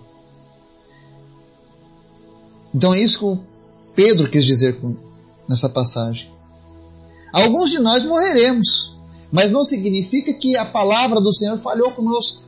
Então 2.73 2.93
é 2.93 2.99
isso 2.99 3.19
que 3.35 3.41
Pedro 3.95 4.29
quis 4.29 4.45
dizer 4.45 4.77
nessa 5.49 5.67
passagem. 5.67 6.31
Alguns 7.31 7.71
de 7.71 7.79
nós 7.79 8.03
morreremos, 8.03 8.95
mas 9.31 9.51
não 9.51 9.65
significa 9.65 10.33
que 10.35 10.55
a 10.55 10.63
palavra 10.63 11.19
do 11.19 11.33
Senhor 11.33 11.57
falhou 11.57 11.91
conosco. 11.91 12.43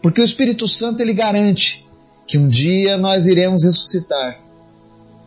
Porque 0.00 0.20
o 0.20 0.24
Espírito 0.24 0.66
Santo 0.66 1.00
ele 1.00 1.12
garante 1.12 1.86
que 2.26 2.38
um 2.38 2.48
dia 2.48 2.96
nós 2.96 3.26
iremos 3.26 3.64
ressuscitar 3.64 4.40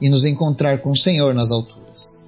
e 0.02 0.10
nos 0.10 0.26
encontrar 0.26 0.82
com 0.82 0.92
o 0.92 0.98
Senhor 0.98 1.34
nas 1.34 1.52
alturas. 1.52 2.25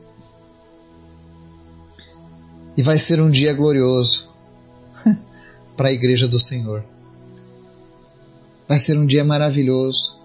E 2.78 2.84
vai 2.84 3.00
ser 3.00 3.20
um 3.20 3.30
dia 3.30 3.54
glorioso 3.54 4.32
para 5.76 5.90
a 5.90 5.92
igreja 5.92 6.28
do 6.28 6.38
Senhor. 6.38 6.86
Vai 8.68 8.78
ser 8.78 8.98
um 8.98 9.06
dia 9.06 9.26
maravilhoso. 9.26 10.20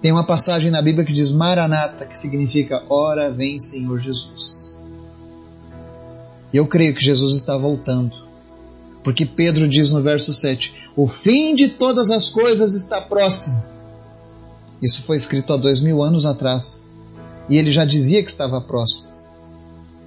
Tem 0.00 0.10
uma 0.10 0.24
passagem 0.24 0.68
na 0.68 0.82
Bíblia 0.82 1.04
que 1.06 1.12
diz 1.12 1.30
Maranata, 1.30 2.04
que 2.04 2.18
significa 2.18 2.84
Ora 2.88 3.30
vem 3.30 3.60
Senhor 3.60 4.00
Jesus. 4.00 4.76
E 6.52 6.56
eu 6.56 6.66
creio 6.66 6.92
que 6.92 7.04
Jesus 7.04 7.34
está 7.34 7.56
voltando. 7.56 8.16
Porque 9.04 9.24
Pedro 9.24 9.68
diz 9.68 9.92
no 9.92 10.02
verso 10.02 10.32
7: 10.32 10.90
O 10.96 11.06
fim 11.06 11.54
de 11.54 11.68
todas 11.68 12.10
as 12.10 12.28
coisas 12.28 12.74
está 12.74 13.00
próximo. 13.00 13.62
Isso 14.82 15.02
foi 15.02 15.16
escrito 15.16 15.52
há 15.52 15.56
dois 15.56 15.80
mil 15.80 16.02
anos 16.02 16.26
atrás. 16.26 16.86
E 17.48 17.56
ele 17.56 17.70
já 17.70 17.84
dizia 17.84 18.22
que 18.22 18.30
estava 18.30 18.60
próximo. 18.60 19.11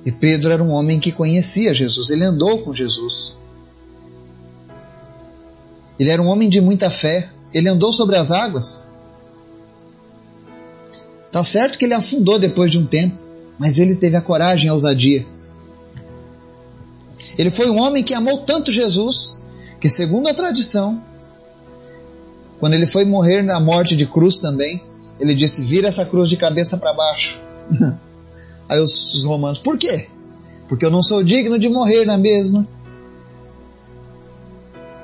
E 0.05 0.11
Pedro 0.11 0.51
era 0.51 0.63
um 0.63 0.69
homem 0.69 0.99
que 0.99 1.11
conhecia 1.11 1.73
Jesus, 1.73 2.11
ele 2.11 2.23
andou 2.23 2.61
com 2.61 2.71
Jesus. 2.71 3.35
Ele 5.99 6.11
era 6.11 6.21
um 6.21 6.27
homem 6.27 6.47
de 6.47 6.61
muita 6.61 6.91
fé, 6.91 7.29
ele 7.51 7.67
andou 7.67 7.91
sobre 7.91 8.15
as 8.15 8.31
águas. 8.31 8.89
Tá 11.31 11.43
certo 11.43 11.79
que 11.79 11.85
ele 11.85 11.93
afundou 11.95 12.37
depois 12.37 12.71
de 12.71 12.77
um 12.77 12.85
tempo, 12.85 13.17
mas 13.57 13.79
ele 13.79 13.95
teve 13.95 14.15
a 14.15 14.21
coragem 14.21 14.69
a 14.69 14.73
ousadia. 14.73 15.25
Ele 17.37 17.49
foi 17.49 17.69
um 17.69 17.79
homem 17.79 18.03
que 18.03 18.13
amou 18.13 18.37
tanto 18.39 18.71
Jesus 18.71 19.41
que, 19.79 19.89
segundo 19.89 20.27
a 20.27 20.33
tradição, 20.33 21.03
quando 22.59 22.73
ele 22.73 22.85
foi 22.85 23.05
morrer 23.05 23.41
na 23.41 23.59
morte 23.59 23.95
de 23.95 24.05
cruz 24.05 24.39
também, 24.39 24.83
ele 25.19 25.33
disse: 25.33 25.63
Vira 25.63 25.87
essa 25.87 26.05
cruz 26.05 26.29
de 26.29 26.37
cabeça 26.37 26.77
para 26.77 26.93
baixo. 26.93 27.41
Aí 28.67 28.79
os, 28.79 29.13
os 29.13 29.23
romanos, 29.23 29.59
por 29.59 29.77
quê? 29.77 30.09
Porque 30.67 30.85
eu 30.85 30.91
não 30.91 31.03
sou 31.03 31.23
digno 31.23 31.59
de 31.59 31.69
morrer 31.69 32.05
na 32.05 32.17
mesma 32.17 32.67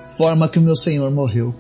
forma 0.10 0.50
que 0.50 0.60
o 0.60 0.62
meu 0.62 0.76
Senhor 0.76 1.10
morreu. 1.12 1.56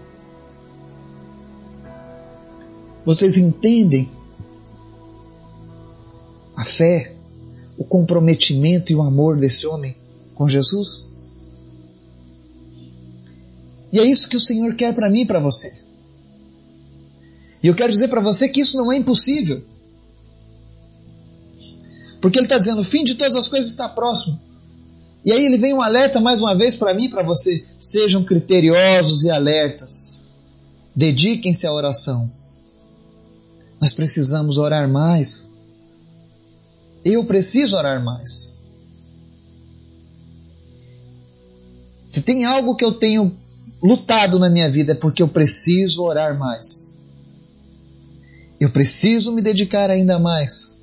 Vocês 3.05 3.37
entendem 3.37 4.11
a 6.55 6.63
fé, 6.63 7.15
o 7.77 7.83
comprometimento 7.83 8.91
e 8.91 8.95
o 8.95 9.01
amor 9.01 9.37
desse 9.37 9.65
homem 9.65 9.95
com 10.35 10.47
Jesus? 10.47 11.11
E 13.91 13.99
é 13.99 14.05
isso 14.05 14.29
que 14.29 14.37
o 14.37 14.39
Senhor 14.39 14.75
quer 14.75 14.93
para 14.93 15.09
mim 15.09 15.21
e 15.21 15.25
para 15.25 15.39
você. 15.39 15.79
E 17.63 17.67
eu 17.67 17.75
quero 17.75 17.91
dizer 17.91 18.07
para 18.07 18.21
você 18.21 18.49
que 18.49 18.61
isso 18.61 18.77
não 18.77 18.91
é 18.91 18.97
impossível. 18.97 19.63
Porque 22.21 22.37
ele 22.37 22.45
está 22.45 22.57
dizendo: 22.57 22.81
o 22.81 22.85
fim 22.85 23.03
de 23.03 23.15
todas 23.15 23.35
as 23.35 23.49
coisas 23.49 23.71
está 23.71 23.89
próximo. 23.89 24.39
E 25.25 25.31
aí 25.31 25.45
ele 25.45 25.57
vem 25.57 25.73
um 25.73 25.81
alerta 25.81 26.19
mais 26.19 26.41
uma 26.41 26.55
vez 26.55 26.77
para 26.77 26.93
mim 26.93 27.09
para 27.09 27.23
você: 27.23 27.65
sejam 27.79 28.23
criteriosos 28.23 29.23
e 29.23 29.31
alertas. 29.31 30.25
Dediquem-se 30.95 31.65
à 31.65 31.73
oração. 31.73 32.31
Nós 33.81 33.93
precisamos 33.93 34.57
orar 34.57 34.87
mais. 34.87 35.49
Eu 37.03 37.25
preciso 37.25 37.75
orar 37.75 38.03
mais. 38.03 38.53
Se 42.05 42.21
tem 42.21 42.45
algo 42.45 42.75
que 42.75 42.85
eu 42.85 42.91
tenho 42.91 43.35
lutado 43.81 44.37
na 44.37 44.49
minha 44.49 44.69
vida 44.69 44.91
é 44.91 44.95
porque 44.95 45.23
eu 45.23 45.27
preciso 45.27 46.03
orar 46.03 46.37
mais. 46.37 46.99
Eu 48.59 48.69
preciso 48.69 49.31
me 49.31 49.41
dedicar 49.41 49.89
ainda 49.89 50.19
mais. 50.19 50.80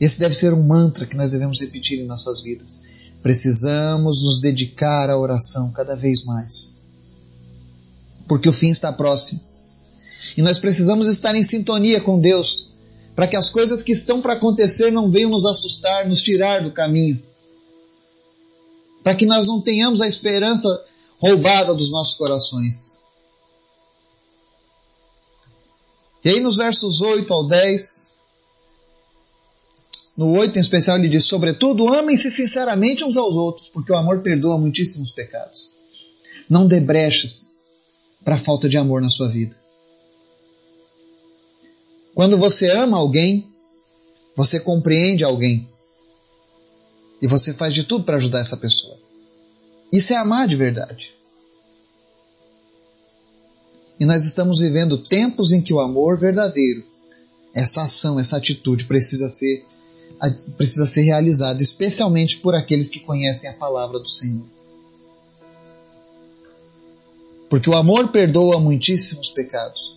Esse 0.00 0.18
deve 0.18 0.34
ser 0.34 0.52
um 0.52 0.62
mantra 0.62 1.06
que 1.06 1.16
nós 1.16 1.32
devemos 1.32 1.60
repetir 1.60 2.00
em 2.00 2.06
nossas 2.06 2.42
vidas. 2.42 2.82
precisamos 3.22 4.22
nos 4.22 4.40
dedicar 4.40 5.08
à 5.08 5.18
oração 5.18 5.72
cada 5.72 5.96
vez 5.96 6.24
mais. 6.24 6.78
Porque 8.28 8.48
o 8.48 8.52
fim 8.52 8.68
está 8.68 8.92
próximo. 8.92 9.40
E 10.36 10.42
nós 10.42 10.58
precisamos 10.58 11.08
estar 11.08 11.34
em 11.34 11.42
sintonia 11.42 12.00
com 12.02 12.20
Deus, 12.20 12.70
para 13.16 13.26
que 13.26 13.36
as 13.36 13.48
coisas 13.48 13.82
que 13.82 13.92
estão 13.92 14.20
para 14.20 14.34
acontecer 14.34 14.90
não 14.90 15.08
venham 15.08 15.30
nos 15.30 15.46
assustar, 15.46 16.06
nos 16.06 16.20
tirar 16.20 16.62
do 16.62 16.70
caminho. 16.70 17.22
Para 19.02 19.14
que 19.14 19.24
nós 19.24 19.46
não 19.46 19.60
tenhamos 19.60 20.02
a 20.02 20.06
esperança 20.06 20.68
roubada 21.18 21.72
dos 21.72 21.90
nossos 21.90 22.14
corações. 22.14 22.98
E 26.24 26.30
aí 26.30 26.40
nos 26.40 26.56
versos 26.56 27.00
8 27.02 27.32
ao 27.32 27.46
10, 27.46 28.23
no 30.16 30.30
8 30.30 30.56
em 30.56 30.60
especial, 30.60 30.96
ele 30.96 31.08
diz: 31.08 31.24
Sobretudo, 31.24 31.88
amem-se 31.88 32.30
sinceramente 32.30 33.04
uns 33.04 33.16
aos 33.16 33.34
outros, 33.34 33.68
porque 33.68 33.92
o 33.92 33.96
amor 33.96 34.20
perdoa 34.20 34.58
muitíssimos 34.58 35.10
pecados. 35.10 35.80
Não 36.48 36.66
dê 36.66 36.80
brechas 36.80 37.54
para 38.24 38.36
a 38.36 38.38
falta 38.38 38.68
de 38.68 38.76
amor 38.76 39.02
na 39.02 39.10
sua 39.10 39.28
vida. 39.28 39.56
Quando 42.14 42.38
você 42.38 42.70
ama 42.70 42.96
alguém, 42.96 43.52
você 44.36 44.60
compreende 44.60 45.24
alguém. 45.24 45.68
E 47.20 47.26
você 47.26 47.52
faz 47.52 47.74
de 47.74 47.84
tudo 47.84 48.04
para 48.04 48.16
ajudar 48.16 48.40
essa 48.40 48.56
pessoa. 48.56 48.96
Isso 49.92 50.12
é 50.12 50.16
amar 50.16 50.46
de 50.46 50.54
verdade. 50.54 51.12
E 53.98 54.06
nós 54.06 54.24
estamos 54.24 54.60
vivendo 54.60 54.98
tempos 54.98 55.52
em 55.52 55.60
que 55.60 55.72
o 55.72 55.80
amor 55.80 56.18
verdadeiro, 56.18 56.84
essa 57.54 57.82
ação, 57.82 58.18
essa 58.18 58.36
atitude 58.36 58.84
precisa 58.84 59.28
ser 59.28 59.64
precisa 60.56 60.86
ser 60.86 61.02
realizado, 61.02 61.60
especialmente 61.60 62.38
por 62.38 62.54
aqueles 62.54 62.90
que 62.90 63.00
conhecem 63.00 63.50
a 63.50 63.54
palavra 63.54 63.98
do 63.98 64.08
Senhor. 64.08 64.44
Porque 67.48 67.70
o 67.70 67.74
amor 67.74 68.08
perdoa 68.08 68.58
muitíssimos 68.58 69.30
pecados. 69.30 69.96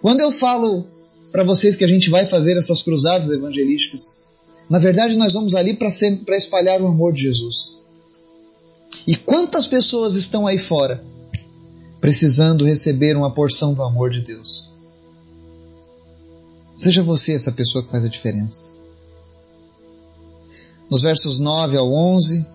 Quando 0.00 0.20
eu 0.20 0.30
falo 0.30 0.86
para 1.32 1.44
vocês 1.44 1.76
que 1.76 1.84
a 1.84 1.88
gente 1.88 2.10
vai 2.10 2.24
fazer 2.24 2.56
essas 2.56 2.82
cruzadas 2.82 3.30
evangelísticas, 3.30 4.24
na 4.68 4.78
verdade 4.78 5.16
nós 5.16 5.32
vamos 5.32 5.54
ali 5.54 5.74
para 5.74 6.36
espalhar 6.36 6.80
o 6.80 6.86
amor 6.86 7.12
de 7.12 7.22
Jesus. 7.22 7.82
E 9.06 9.16
quantas 9.16 9.66
pessoas 9.66 10.14
estão 10.14 10.46
aí 10.46 10.58
fora 10.58 11.02
precisando 12.00 12.64
receber 12.64 13.16
uma 13.16 13.32
porção 13.32 13.74
do 13.74 13.82
amor 13.82 14.10
de 14.10 14.20
Deus? 14.20 14.72
Seja 16.76 17.02
você 17.02 17.32
essa 17.32 17.50
pessoa 17.50 17.82
que 17.82 17.90
faz 17.90 18.04
a 18.04 18.08
diferença 18.08 18.77
nos 20.90 21.02
versos 21.02 21.38
9 21.38 21.76
ao 21.76 21.92
11, 21.92 22.46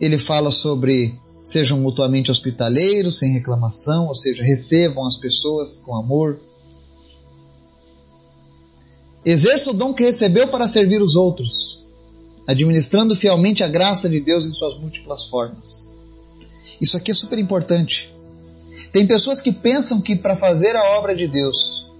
ele 0.00 0.18
fala 0.18 0.50
sobre 0.50 1.18
sejam 1.42 1.78
mutuamente 1.78 2.30
hospitaleiros, 2.30 3.18
sem 3.18 3.32
reclamação, 3.32 4.08
ou 4.08 4.14
seja, 4.14 4.42
recebam 4.42 5.06
as 5.06 5.16
pessoas 5.16 5.78
com 5.78 5.94
amor. 5.94 6.40
Exerça 9.24 9.70
o 9.70 9.74
dom 9.74 9.94
que 9.94 10.04
recebeu 10.04 10.48
para 10.48 10.68
servir 10.68 11.00
os 11.00 11.14
outros, 11.14 11.84
administrando 12.46 13.14
fielmente 13.14 13.62
a 13.62 13.68
graça 13.68 14.08
de 14.08 14.20
Deus 14.20 14.46
em 14.46 14.52
suas 14.52 14.76
múltiplas 14.78 15.26
formas. 15.26 15.94
Isso 16.80 16.96
aqui 16.96 17.10
é 17.10 17.14
super 17.14 17.38
importante. 17.38 18.12
Tem 18.92 19.06
pessoas 19.06 19.40
que 19.40 19.52
pensam 19.52 20.00
que 20.00 20.16
para 20.16 20.36
fazer 20.36 20.76
a 20.76 20.98
obra 20.98 21.14
de 21.14 21.26
Deus, 21.26 21.92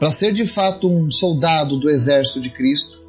para 0.00 0.10
ser 0.10 0.32
de 0.32 0.46
fato 0.46 0.90
um 0.90 1.10
soldado 1.10 1.76
do 1.76 1.90
exército 1.90 2.40
de 2.40 2.48
Cristo, 2.48 3.04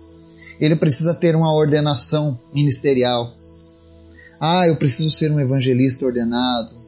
ele 0.60 0.76
precisa 0.76 1.14
ter 1.14 1.38
uma 1.38 1.56
ordenação 1.56 2.38
ministerial. 2.54 3.34
Ah, 4.38 4.68
eu 4.68 4.76
preciso 4.76 5.10
ser 5.10 5.32
um 5.32 5.40
evangelista 5.40 6.06
ordenado. 6.06 6.82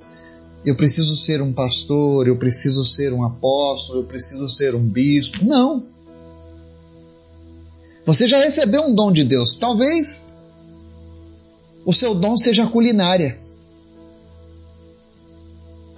Eu 0.66 0.76
preciso 0.76 1.16
ser 1.16 1.42
um 1.42 1.54
pastor, 1.54 2.28
eu 2.28 2.36
preciso 2.36 2.84
ser 2.84 3.14
um 3.14 3.24
apóstolo, 3.24 4.02
eu 4.02 4.04
preciso 4.04 4.50
ser 4.50 4.76
um 4.76 4.84
bispo. 4.84 5.46
Não. 5.46 5.86
Você 8.06 8.28
já 8.28 8.40
recebeu 8.40 8.84
um 8.84 8.94
dom 8.94 9.10
de 9.10 9.24
Deus. 9.24 9.56
Talvez 9.56 10.34
o 11.86 11.94
seu 11.94 12.14
dom 12.14 12.36
seja 12.36 12.66
a 12.66 12.70
culinária. 12.70 13.40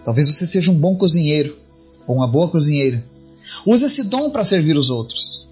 Talvez 0.04 0.28
você 0.28 0.46
seja 0.46 0.70
um 0.70 0.78
bom 0.78 0.96
cozinheiro 0.96 1.58
ou 2.06 2.18
uma 2.18 2.28
boa 2.28 2.48
cozinheira. 2.52 3.04
Use 3.66 3.86
esse 3.86 4.04
dom 4.04 4.30
para 4.30 4.46
servir 4.46 4.78
os 4.78 4.90
outros, 4.90 5.48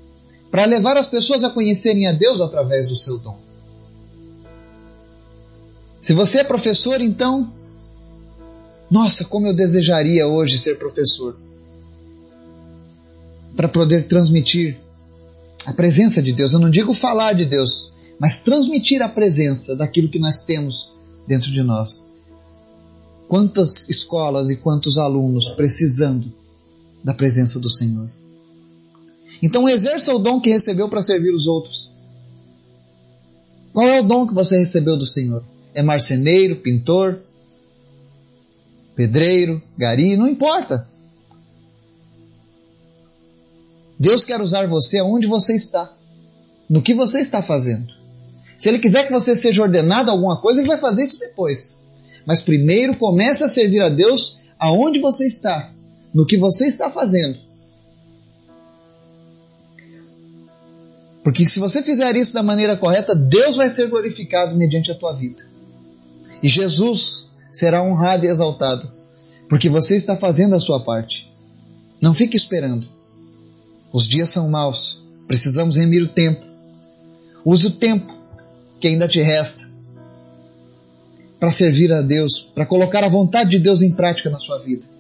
para 0.52 0.66
levar 0.66 0.98
as 0.98 1.08
pessoas 1.08 1.44
a 1.44 1.50
conhecerem 1.50 2.08
a 2.08 2.12
Deus 2.12 2.40
através 2.42 2.90
do 2.90 2.96
seu 2.96 3.18
dom. 3.18 3.38
Se 6.02 6.14
você 6.14 6.40
é 6.40 6.44
professor, 6.44 7.00
então, 7.02 7.54
nossa, 8.92 9.26
como 9.26 9.48
eu 9.48 9.56
desejaria 9.56 10.28
hoje 10.28 10.58
ser 10.58 10.78
professor, 10.78 11.38
para 13.56 13.68
poder 13.68 14.08
transmitir 14.08 14.78
a 15.66 15.74
presença 15.74 16.22
de 16.22 16.34
Deus. 16.34 16.54
Eu 16.54 16.60
não 16.60 16.70
digo 16.70 16.94
falar 16.94 17.34
de 17.34 17.46
Deus, 17.46 17.94
mas 18.20 18.40
transmitir 18.40 19.02
a 19.02 19.10
presença 19.10 19.76
daquilo 19.76 20.10
que 20.10 20.20
nós 20.20 20.42
temos 20.42 20.94
dentro 21.28 21.52
de 21.52 21.62
nós. 21.64 22.12
Quantas 23.28 23.88
escolas 23.90 24.50
e 24.50 24.58
quantos 24.58 24.98
alunos 24.98 25.50
precisando 25.50 26.32
da 27.04 27.14
presença 27.14 27.60
do 27.60 27.70
Senhor. 27.70 28.10
Então 29.42 29.68
exerça 29.68 30.14
o 30.14 30.20
dom 30.20 30.40
que 30.40 30.50
recebeu 30.50 30.88
para 30.88 31.02
servir 31.02 31.34
os 31.34 31.48
outros. 31.48 31.92
Qual 33.74 33.88
é 33.88 34.00
o 34.00 34.04
dom 34.04 34.28
que 34.28 34.34
você 34.34 34.58
recebeu 34.58 34.96
do 34.96 35.06
Senhor? 35.06 35.44
É 35.74 35.82
marceneiro, 35.82 36.58
pintor, 36.58 37.20
pedreiro, 38.96 39.62
gari, 39.78 40.16
não 40.16 40.28
importa. 40.28 40.88
Deus 44.00 44.24
quer 44.24 44.40
usar 44.42 44.68
você 44.68 45.00
aonde 45.00 45.28
você 45.28 45.56
está, 45.56 45.92
no 46.70 46.82
que 46.82 46.94
você 46.94 47.20
está 47.20 47.42
fazendo. 47.42 47.88
Se 48.58 48.70
Ele 48.70 48.80
quiser 48.80 49.06
que 49.08 49.12
você 49.12 49.36
seja 49.36 49.64
ordenado 49.64 50.10
a 50.10 50.14
alguma 50.14 50.40
coisa, 50.40 50.60
Ele 50.60 50.68
vai 50.68 50.78
fazer 50.78 51.04
isso 51.04 51.20
depois. 51.20 51.84
Mas 52.26 52.42
primeiro 52.42 52.96
comece 52.96 53.44
a 53.44 53.50
servir 53.50 53.82
a 53.82 53.90
Deus 53.90 54.40
aonde 54.60 55.00
você 55.00 55.26
está, 55.26 55.74
no 56.14 56.26
que 56.26 56.38
você 56.38 56.66
está 56.66 56.90
fazendo. 56.90 57.40
Porque 61.24 61.46
se 61.46 61.60
você 61.60 61.82
fizer 61.82 62.16
isso 62.16 62.34
da 62.34 62.44
maneira 62.44 62.76
correta, 62.76 63.16
Deus 63.16 63.56
vai 63.56 63.70
ser 63.70 63.88
glorificado 63.88 64.56
mediante 64.56 64.92
a 64.92 64.96
tua 64.96 65.14
vida. 65.14 65.42
E 66.42 66.48
Jesus 66.48 67.32
será 67.50 67.82
honrado 67.82 68.26
e 68.26 68.30
exaltado, 68.30 68.92
porque 69.48 69.70
você 69.70 69.96
está 69.96 70.16
fazendo 70.16 70.56
a 70.56 70.60
sua 70.60 70.82
parte. 70.82 71.32
Não 72.02 72.14
fique 72.14 72.36
esperando. 72.36 72.88
Os 73.92 74.08
dias 74.08 74.30
são 74.30 74.50
maus, 74.50 75.08
precisamos 75.28 75.78
remir 75.78 76.04
o 76.04 76.10
tempo. 76.10 76.44
Use 77.46 77.68
o 77.68 77.72
tempo 77.72 78.14
que 78.80 78.88
ainda 78.88 79.08
te 79.08 79.22
resta 79.22 79.72
para 81.40 81.52
servir 81.52 81.92
a 81.92 82.02
Deus, 82.02 82.40
para 82.40 82.66
colocar 82.66 83.04
a 83.04 83.10
vontade 83.10 83.52
de 83.52 83.60
Deus 83.60 83.82
em 83.82 83.92
prática 83.92 84.30
na 84.30 84.40
sua 84.40 84.60
vida. 84.60 84.93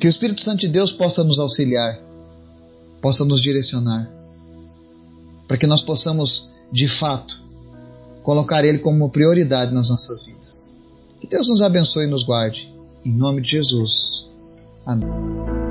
Que 0.00 0.06
o 0.06 0.10
Espírito 0.10 0.40
Santo 0.40 0.60
de 0.60 0.68
Deus 0.68 0.92
possa 0.92 1.22
nos 1.22 1.38
auxiliar, 1.38 2.00
possa 3.02 3.24
nos 3.24 3.42
direcionar, 3.42 4.10
para 5.46 5.58
que 5.58 5.66
nós 5.66 5.82
possamos, 5.82 6.48
de 6.72 6.88
fato, 6.88 7.40
colocar 8.22 8.64
Ele 8.64 8.78
como 8.78 9.10
prioridade 9.10 9.74
nas 9.74 9.90
nossas 9.90 10.24
vidas. 10.24 10.76
Que 11.20 11.26
Deus 11.26 11.48
nos 11.48 11.60
abençoe 11.60 12.04
e 12.04 12.10
nos 12.10 12.22
guarde. 12.22 12.74
Em 13.04 13.14
nome 13.14 13.42
de 13.42 13.50
Jesus. 13.50 14.30
Amém. 14.86 15.69